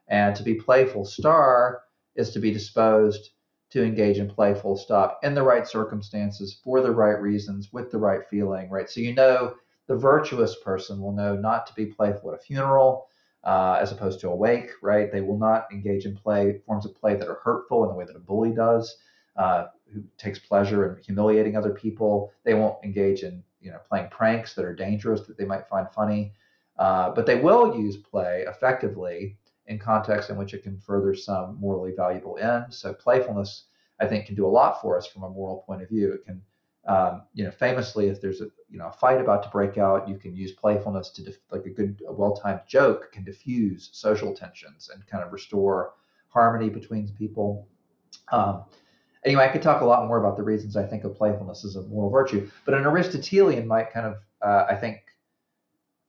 [0.08, 1.82] And to be playful star
[2.16, 3.30] is to be disposed
[3.70, 7.98] to engage in playful stop in the right circumstances, for the right reasons, with the
[7.98, 8.88] right feeling, right?
[8.88, 13.08] So you know the virtuous person will know not to be playful at a funeral,
[13.44, 15.12] uh, as opposed to awake, right?
[15.12, 18.06] They will not engage in play forms of play that are hurtful in the way
[18.06, 18.96] that a bully does,
[19.36, 22.32] uh, who takes pleasure in humiliating other people.
[22.44, 25.88] They won't engage in you know playing pranks that are dangerous that they might find
[25.90, 26.32] funny,
[26.78, 29.36] uh, but they will use play effectively
[29.66, 32.72] in contexts in which it can further some morally valuable end.
[32.72, 33.64] So playfulness,
[34.00, 36.12] I think, can do a lot for us from a moral point of view.
[36.12, 36.42] It can
[36.88, 40.08] um, you know, famously, if there's a you know a fight about to break out,
[40.08, 44.34] you can use playfulness to def- like a good, a well-timed joke can diffuse social
[44.34, 45.92] tensions and kind of restore
[46.28, 47.68] harmony between people.
[48.32, 48.64] Um,
[49.28, 51.76] anyway, I could talk a lot more about the reasons I think of playfulness as
[51.76, 55.02] a moral virtue, but an Aristotelian might kind of, uh, I think,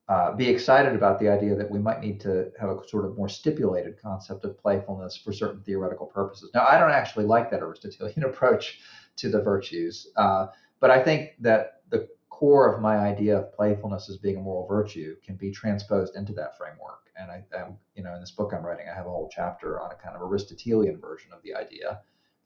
[0.08, 3.16] uh, be excited about the idea that we might need to have a sort of
[3.16, 6.50] more stipulated concept of playfulness for certain theoretical purposes.
[6.54, 8.80] Now, I don't actually like that Aristotelian approach
[9.16, 10.08] to the virtues.
[10.16, 10.46] Uh,
[10.80, 14.66] but I think that the core of my idea of playfulness as being a moral
[14.66, 17.10] virtue can be transposed into that framework.
[17.16, 19.78] And I, am you know, in this book I'm writing, I have a whole chapter
[19.80, 22.00] on a kind of Aristotelian version of the idea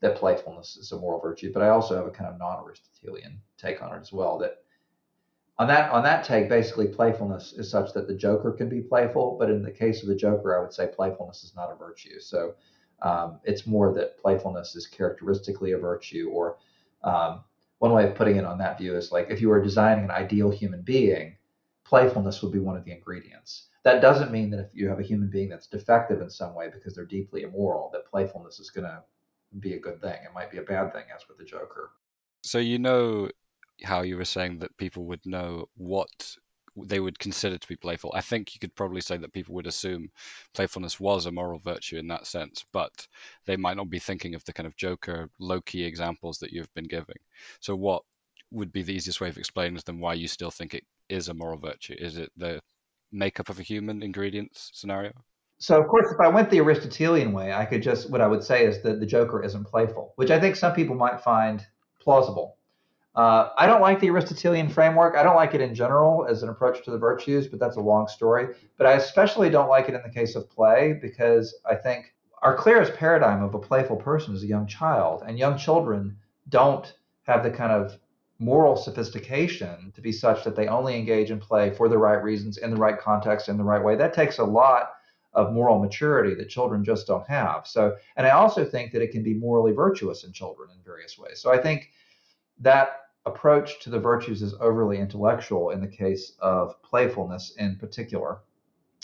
[0.04, 1.50] that playfulness is a moral virtue.
[1.50, 4.36] But I also have a kind of non-Aristotelian take on it as well.
[4.38, 4.58] That
[5.56, 9.36] on that on that take, basically playfulness is such that the Joker can be playful,
[9.38, 12.20] but in the case of the Joker, I would say playfulness is not a virtue.
[12.20, 12.54] So
[13.00, 16.58] um, it's more that playfulness is characteristically a virtue, or
[17.02, 17.42] um,
[17.78, 20.10] one way of putting it on that view is like if you were designing an
[20.10, 21.36] ideal human being,
[21.84, 23.68] playfulness would be one of the ingredients.
[23.84, 26.68] That doesn't mean that if you have a human being that's defective in some way
[26.68, 29.02] because they're deeply immoral, that playfulness is going to
[29.60, 30.14] be a good thing.
[30.24, 31.90] It might be a bad thing, as with the Joker.
[32.42, 33.30] So you know
[33.82, 36.36] how you were saying that people would know what
[36.76, 38.12] they would consider to be playful.
[38.14, 40.10] I think you could probably say that people would assume
[40.54, 43.06] playfulness was a moral virtue in that sense, but
[43.46, 46.88] they might not be thinking of the kind of Joker Loki examples that you've been
[46.88, 47.16] giving.
[47.60, 48.02] So, what
[48.50, 51.28] would be the easiest way of explaining to them why you still think it is
[51.28, 51.94] a moral virtue?
[51.98, 52.60] Is it the
[53.12, 55.12] makeup of a human ingredients scenario?
[55.64, 58.44] So, of course, if I went the Aristotelian way, I could just, what I would
[58.44, 61.66] say is that the Joker isn't playful, which I think some people might find
[61.98, 62.58] plausible.
[63.16, 65.16] Uh, I don't like the Aristotelian framework.
[65.16, 67.80] I don't like it in general as an approach to the virtues, but that's a
[67.80, 68.48] long story.
[68.76, 72.12] But I especially don't like it in the case of play because I think
[72.42, 76.18] our clearest paradigm of a playful person is a young child, and young children
[76.50, 76.92] don't
[77.22, 77.96] have the kind of
[78.38, 82.58] moral sophistication to be such that they only engage in play for the right reasons,
[82.58, 83.96] in the right context, in the right way.
[83.96, 84.90] That takes a lot
[85.34, 87.66] of moral maturity that children just don't have.
[87.66, 91.18] So, and I also think that it can be morally virtuous in children in various
[91.18, 91.40] ways.
[91.40, 91.90] So I think
[92.60, 98.38] that approach to the virtues is overly intellectual in the case of playfulness in particular.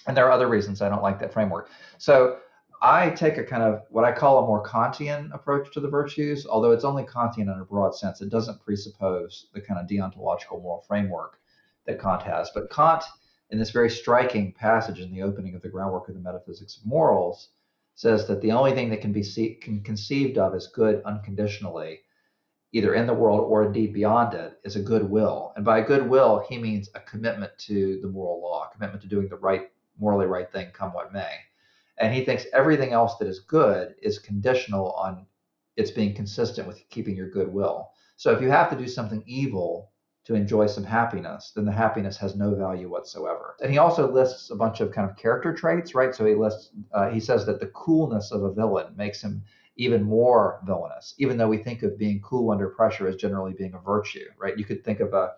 [0.07, 1.71] And there are other reasons I don't like that framework.
[1.99, 2.39] So
[2.83, 6.47] I take a kind of what I call a more Kantian approach to the virtues,
[6.47, 8.21] although it's only Kantian in a broad sense.
[8.23, 11.39] It doesn't presuppose the kind of deontological moral framework
[11.87, 12.51] that Kant has.
[12.55, 13.05] But Kant,
[13.51, 16.87] in this very striking passage in the opening of the groundwork of the metaphysics of
[16.87, 17.49] morals,
[17.95, 22.01] says that the only thing that can be see, can conceived of as good unconditionally
[22.73, 25.53] either in the world or indeed beyond it, is a goodwill.
[25.57, 29.29] And by goodwill, he means a commitment to the moral law, a commitment to doing
[29.29, 31.35] the right, morally right thing, come what may.
[31.99, 35.27] And he thinks everything else that is good is conditional on
[35.77, 37.91] its being consistent with keeping your goodwill.
[38.17, 39.90] So if you have to do something evil
[40.31, 43.57] to enjoy some happiness, then the happiness has no value whatsoever.
[43.61, 46.15] And he also lists a bunch of kind of character traits, right?
[46.15, 49.43] So he lists, uh, he says that the coolness of a villain makes him
[49.75, 53.75] even more villainous, even though we think of being cool under pressure as generally being
[53.75, 54.57] a virtue, right?
[54.57, 55.33] You could think of a,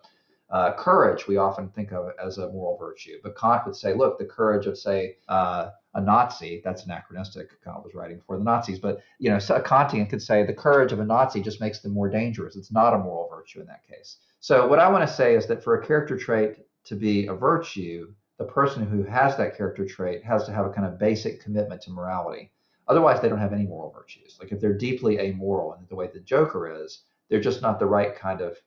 [0.49, 4.19] Uh, courage, we often think of as a moral virtue, but Kant would say, look,
[4.19, 8.79] the courage of, say, uh, a Nazi, that's anachronistic, Kant was writing for the Nazis,
[8.79, 11.93] but you know, a Kantian could say the courage of a Nazi just makes them
[11.93, 12.55] more dangerous.
[12.55, 14.17] It's not a moral virtue in that case.
[14.39, 17.33] So what I want to say is that for a character trait to be a
[17.33, 21.41] virtue, the person who has that character trait has to have a kind of basic
[21.41, 22.51] commitment to morality.
[22.87, 24.37] Otherwise, they don't have any moral virtues.
[24.39, 27.85] Like if they're deeply amoral in the way the Joker is, they're just not the
[27.85, 28.57] right kind of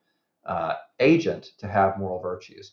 [0.46, 2.72] uh, agent to have moral virtues.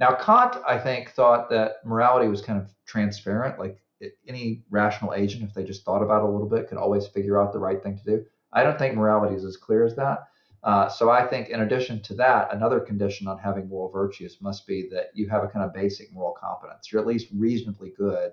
[0.00, 3.58] Now, Kant, I think, thought that morality was kind of transparent.
[3.58, 3.82] Like
[4.26, 7.40] any rational agent, if they just thought about it a little bit, could always figure
[7.40, 8.24] out the right thing to do.
[8.52, 10.28] I don't think morality is as clear as that.
[10.62, 14.66] Uh, so I think, in addition to that, another condition on having moral virtues must
[14.66, 16.90] be that you have a kind of basic moral competence.
[16.90, 18.32] You're at least reasonably good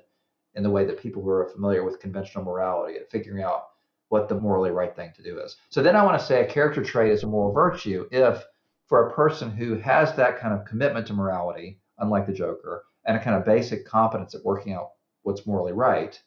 [0.56, 3.68] in the way that people who are familiar with conventional morality at figuring out
[4.10, 5.58] what the morally right thing to do is.
[5.70, 8.44] So then I want to say a character trait is a moral virtue if,
[8.88, 13.18] for a person who has that kind of commitment to morality, unlike the Joker, and
[13.18, 14.92] a kind of basic competence at working out
[15.24, 16.20] what's morally right,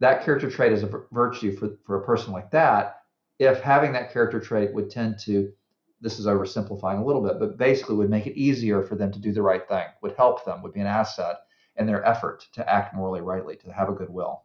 [0.00, 2.96] that character trait is a virtue for, for a person like that
[3.38, 5.52] if having that character trait would tend to
[6.00, 9.18] this is oversimplifying a little bit, but basically would make it easier for them to
[9.18, 11.36] do the right thing, would help them, would be an asset
[11.76, 14.42] in their effort to act morally rightly, to have a good will.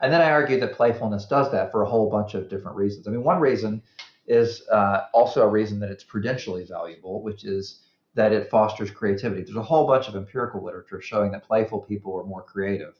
[0.00, 3.08] And then I argue that playfulness does that for a whole bunch of different reasons.
[3.08, 3.82] I mean, one reason
[4.26, 7.80] is uh, also a reason that it's prudentially valuable, which is
[8.14, 9.42] that it fosters creativity.
[9.42, 12.94] There's a whole bunch of empirical literature showing that playful people are more creative.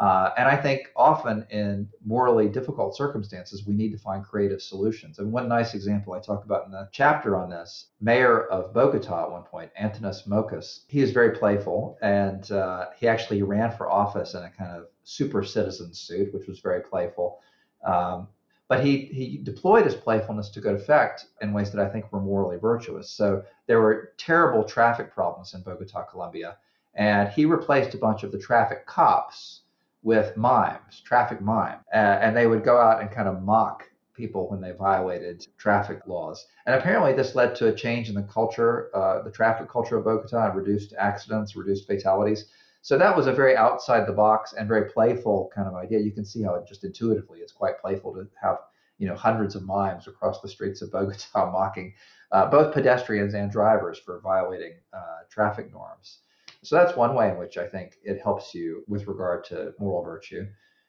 [0.00, 5.18] Uh, and I think often in morally difficult circumstances, we need to find creative solutions.
[5.18, 9.24] And one nice example I talk about in the chapter on this, mayor of Bogota
[9.24, 11.98] at one point, Antanas Mockus, he is very playful.
[12.00, 16.46] And uh, he actually ran for office in a kind of super citizen suit, which
[16.46, 17.40] was very playful.
[17.84, 18.28] Um,
[18.68, 22.20] but he, he deployed his playfulness to good effect in ways that I think were
[22.20, 23.10] morally virtuous.
[23.10, 26.58] So there were terrible traffic problems in Bogota, Colombia.
[26.94, 29.62] And he replaced a bunch of the traffic cops
[30.02, 34.48] with mimes, traffic mime, uh, and they would go out and kind of mock people
[34.50, 36.46] when they violated traffic laws.
[36.66, 40.04] And apparently, this led to a change in the culture, uh, the traffic culture of
[40.04, 42.46] Bogota, and reduced accidents, reduced fatalities.
[42.82, 45.98] So that was a very outside the box and very playful kind of idea.
[45.98, 48.58] You can see how it just intuitively it's quite playful to have
[48.98, 51.94] you know hundreds of mimes across the streets of Bogota mocking
[52.32, 56.18] uh, both pedestrians and drivers for violating uh, traffic norms.
[56.62, 60.02] So that's one way in which I think it helps you with regard to moral
[60.02, 60.46] virtue.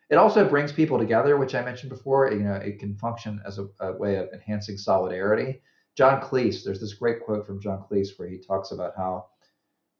[0.09, 2.31] It also brings people together, which I mentioned before.
[2.31, 5.61] You know, it can function as a, a way of enhancing solidarity.
[5.95, 9.27] John Cleese, there's this great quote from John Cleese where he talks about how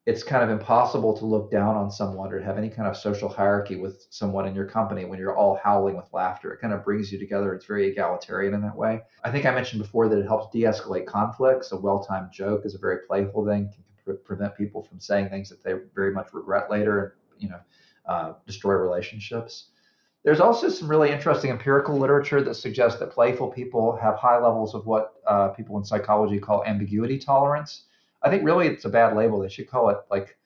[0.09, 3.29] it's kind of impossible to look down on someone or have any kind of social
[3.29, 6.51] hierarchy with someone in your company when you're all howling with laughter.
[6.51, 7.53] It kind of brings you together.
[7.53, 9.01] It's very egalitarian in that way.
[9.23, 11.73] I think I mentioned before that it helps de escalate conflicts.
[11.73, 13.71] A well timed joke is a very playful thing,
[14.03, 17.59] can prevent people from saying things that they very much regret later and you know
[18.07, 19.65] uh, destroy relationships.
[20.23, 24.73] There's also some really interesting empirical literature that suggests that playful people have high levels
[24.73, 27.83] of what uh, people in psychology call ambiguity tolerance.
[28.21, 29.39] I think really it's a bad label.
[29.39, 30.37] They should call it like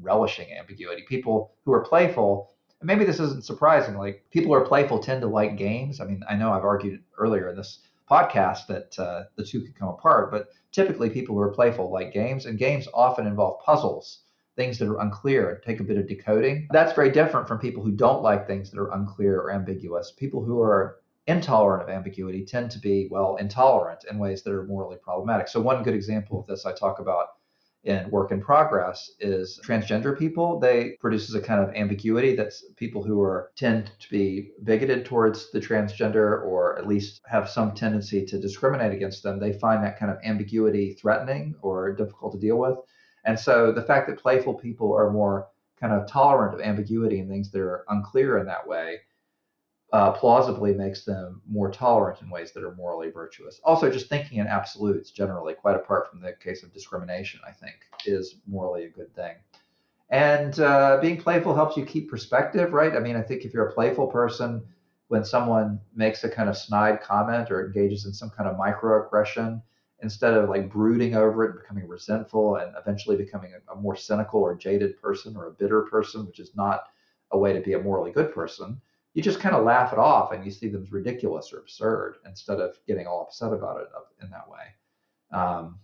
[0.00, 1.04] relishing ambiguity.
[1.08, 5.20] People who are playful, and maybe this isn't surprising, like people who are playful tend
[5.22, 6.00] to like games.
[6.00, 7.80] I mean, I know I've argued earlier in this
[8.10, 10.30] podcast that uh, the two could come apart.
[10.30, 14.20] But typically, people who are playful like games, and games often involve puzzles,
[14.56, 16.68] things that are unclear and take a bit of decoding.
[16.70, 20.12] That's very different from people who don't like things that are unclear or ambiguous.
[20.16, 20.96] People who are
[21.26, 25.48] intolerant of ambiguity tend to be, well, intolerant in ways that are morally problematic.
[25.48, 27.28] So, one good example of this I talk about
[27.84, 30.60] in work in progress is transgender people.
[30.60, 35.50] They produces a kind of ambiguity that's people who are tend to be bigoted towards
[35.50, 39.40] the transgender or at least have some tendency to discriminate against them.
[39.40, 42.78] They find that kind of ambiguity threatening or difficult to deal with.
[43.24, 45.48] And so the fact that playful people are more
[45.80, 49.00] kind of tolerant of ambiguity and things that are unclear in that way
[49.92, 53.60] uh, plausibly makes them more tolerant in ways that are morally virtuous.
[53.62, 57.74] Also, just thinking in absolutes generally, quite apart from the case of discrimination, I think
[58.06, 59.36] is morally a good thing.
[60.08, 62.96] And uh, being playful helps you keep perspective, right?
[62.96, 64.62] I mean, I think if you're a playful person,
[65.08, 69.60] when someone makes a kind of snide comment or engages in some kind of microaggression,
[70.02, 73.94] instead of like brooding over it and becoming resentful and eventually becoming a, a more
[73.94, 76.84] cynical or jaded person or a bitter person, which is not
[77.30, 78.80] a way to be a morally good person,
[79.14, 82.16] you just kind of laugh it off and you see them as ridiculous or absurd
[82.26, 83.88] instead of getting all upset about it
[84.22, 85.38] in that way.
[85.38, 85.78] Um,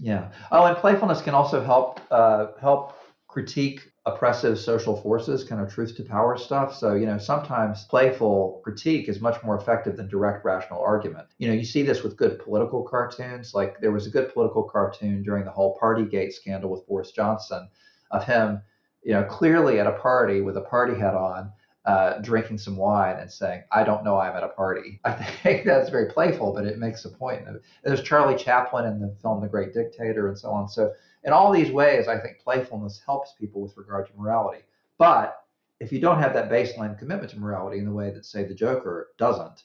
[0.00, 0.30] yeah.
[0.50, 2.94] Oh, and playfulness can also help uh, help
[3.28, 6.74] critique oppressive social forces, kind of truth to power stuff.
[6.76, 11.28] So, you know, sometimes playful critique is much more effective than direct rational argument.
[11.38, 13.54] You know, you see this with good political cartoons.
[13.54, 17.68] Like there was a good political cartoon during the whole Partygate scandal with Boris Johnson
[18.10, 18.60] of him,
[19.04, 21.52] you know, clearly at a party with a party hat on.
[21.84, 25.00] Uh, drinking some wine and saying, I don't know I'm at a party.
[25.04, 27.42] I think that's very playful, but it makes a point.
[27.82, 30.68] There's Charlie Chaplin in the film The Great Dictator and so on.
[30.68, 30.92] So
[31.24, 34.62] in all these ways, I think playfulness helps people with regard to morality.
[34.96, 35.42] But
[35.80, 38.54] if you don't have that baseline commitment to morality in the way that, say, the
[38.54, 39.64] Joker doesn't,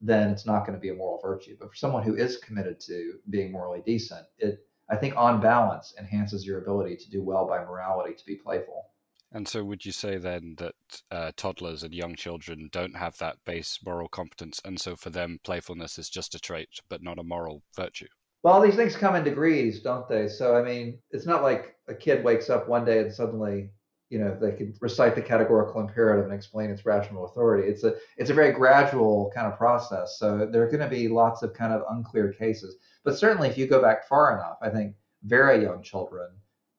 [0.00, 1.56] then it's not going to be a moral virtue.
[1.58, 5.94] But for someone who is committed to being morally decent, it, I think, on balance,
[5.98, 8.86] enhances your ability to do well by morality, to be playful.
[9.32, 10.74] And so, would you say then that
[11.10, 15.38] uh, toddlers and young children don't have that base moral competence, and so for them,
[15.44, 18.08] playfulness is just a trait, but not a moral virtue?
[18.42, 20.28] Well, these things come in degrees, don't they?
[20.28, 23.70] So, I mean, it's not like a kid wakes up one day and suddenly,
[24.10, 27.68] you know, they can recite the categorical imperative and explain its rational authority.
[27.68, 30.18] It's a it's a very gradual kind of process.
[30.18, 32.76] So there are going to be lots of kind of unclear cases.
[33.04, 36.30] But certainly, if you go back far enough, I think very young children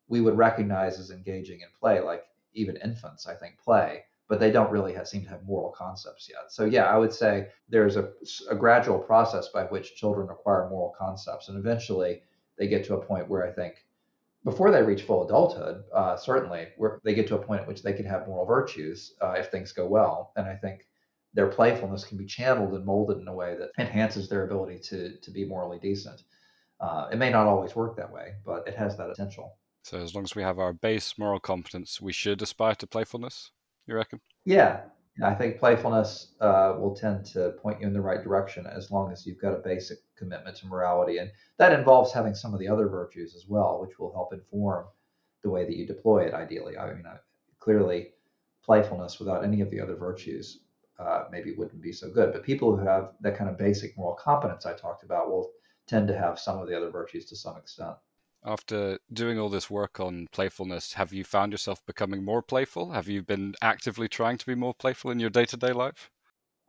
[0.08, 2.24] we would recognize as engaging in play, like
[2.54, 6.30] even infants, I think, play but they don't really have, seem to have moral concepts
[6.30, 6.52] yet.
[6.52, 8.12] So yeah, I would say there's a,
[8.50, 12.22] a gradual process by which children acquire moral concepts, and eventually
[12.58, 13.86] they get to a point where I think
[14.46, 17.82] before they reach full adulthood, uh, certainly where they get to a point at which
[17.82, 20.32] they can have moral virtues uh, if things go well.
[20.38, 20.86] And I think
[21.34, 25.18] their playfulness can be channeled and molded in a way that enhances their ability to
[25.18, 26.22] to be morally decent.
[26.80, 29.58] Uh, it may not always work that way, but it has that potential.
[29.90, 33.52] So as long as we have our base moral competence, we should aspire to playfulness
[33.90, 34.22] you reckon?
[34.46, 34.82] Yeah.
[35.22, 39.12] I think playfulness uh, will tend to point you in the right direction as long
[39.12, 41.18] as you've got a basic commitment to morality.
[41.18, 44.86] And that involves having some of the other virtues as well, which will help inform
[45.44, 46.78] the way that you deploy it ideally.
[46.78, 47.04] I mean,
[47.58, 48.12] clearly,
[48.64, 50.60] playfulness without any of the other virtues
[51.00, 52.32] uh, maybe wouldn't be so good.
[52.32, 55.52] But people who have that kind of basic moral competence I talked about will
[55.88, 57.96] tend to have some of the other virtues to some extent.
[58.44, 62.92] After doing all this work on playfulness, have you found yourself becoming more playful?
[62.92, 66.10] Have you been actively trying to be more playful in your day to day life?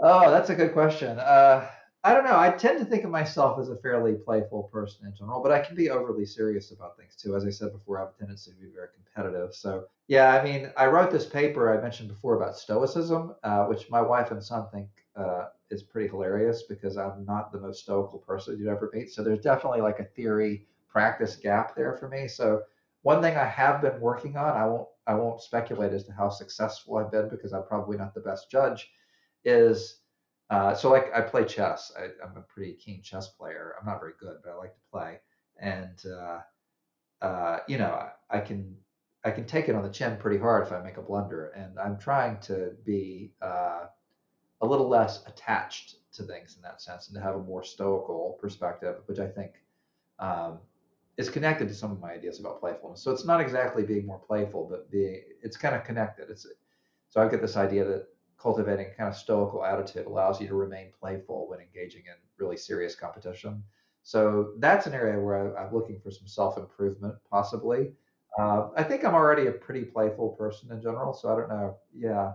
[0.01, 1.19] Oh, that's a good question.
[1.19, 1.69] Uh,
[2.03, 2.39] I don't know.
[2.39, 5.61] I tend to think of myself as a fairly playful person in general, but I
[5.61, 7.37] can be overly serious about things too.
[7.37, 9.55] As I said before, I have a tendency to be very competitive.
[9.55, 13.91] So, yeah, I mean, I wrote this paper I mentioned before about Stoicism, uh, which
[13.91, 18.21] my wife and son think uh, is pretty hilarious because I'm not the most stoical
[18.21, 19.13] person you'd ever meet.
[19.13, 22.29] So, there's definitely like a theory practice gap there for me.
[22.29, 22.63] So
[23.03, 26.29] one thing I have been working on, I won't I won't speculate as to how
[26.29, 28.91] successful I've been because I'm probably not the best judge,
[29.45, 30.01] is
[30.51, 31.93] uh, so like I play chess.
[31.99, 33.75] I, am a pretty keen chess player.
[33.79, 35.21] I'm not very good, but I like to play.
[35.61, 36.41] And uh,
[37.25, 38.77] uh, you know, I, I, can
[39.25, 41.49] I can take it on the chin pretty hard if I make a blunder.
[41.51, 43.87] And I'm trying to be uh,
[44.61, 48.37] a little less attached to things in that sense and to have a more stoical
[48.41, 49.53] perspective, which I think
[50.19, 50.59] um,
[51.21, 53.03] is connected to some of my ideas about playfulness.
[53.03, 56.31] So it's not exactly being more playful, but being it's kind of connected.
[56.31, 56.47] It's
[57.11, 58.07] so I get this idea that
[58.39, 62.95] cultivating kind of stoical attitude allows you to remain playful when engaging in really serious
[62.95, 63.63] competition.
[64.03, 67.93] So that's an area where I, am looking for some self improvement, possibly.
[68.39, 71.77] Uh, I think I'm already a pretty playful person in general, so I don't know.
[71.95, 72.33] Yeah,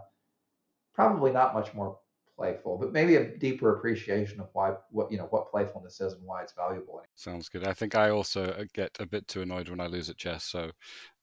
[0.94, 1.98] probably not much more
[2.36, 6.24] playful, but maybe a deeper appreciation of why what you know what playfulness is and
[6.24, 7.02] why it's valuable.
[7.16, 7.66] Sounds good.
[7.66, 10.44] I think I also uh, get a bit too annoyed when I lose at chess,
[10.44, 10.72] so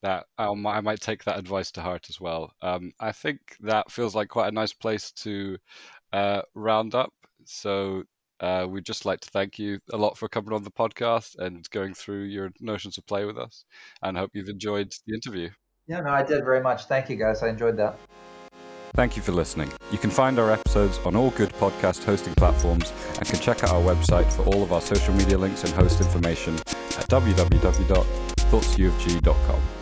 [0.03, 2.53] that I'll, I might take that advice to heart as well.
[2.63, 5.59] Um, I think that feels like quite a nice place to
[6.13, 7.13] uh, round up.
[7.45, 8.05] So
[8.41, 11.69] uh, we'd just like to thank you a lot for coming on the podcast and
[11.71, 13.65] going through your notions of play with us,
[14.03, 15.51] and hope you've enjoyed the interview.
[15.87, 16.85] Yeah, no, I did very much.
[16.85, 17.43] Thank you, guys.
[17.43, 17.99] I enjoyed that.
[18.95, 19.73] Thank you for listening.
[19.91, 23.71] You can find our episodes on all good podcast hosting platforms and can check out
[23.71, 29.82] our website for all of our social media links and host information at www.thoughtsufg.com.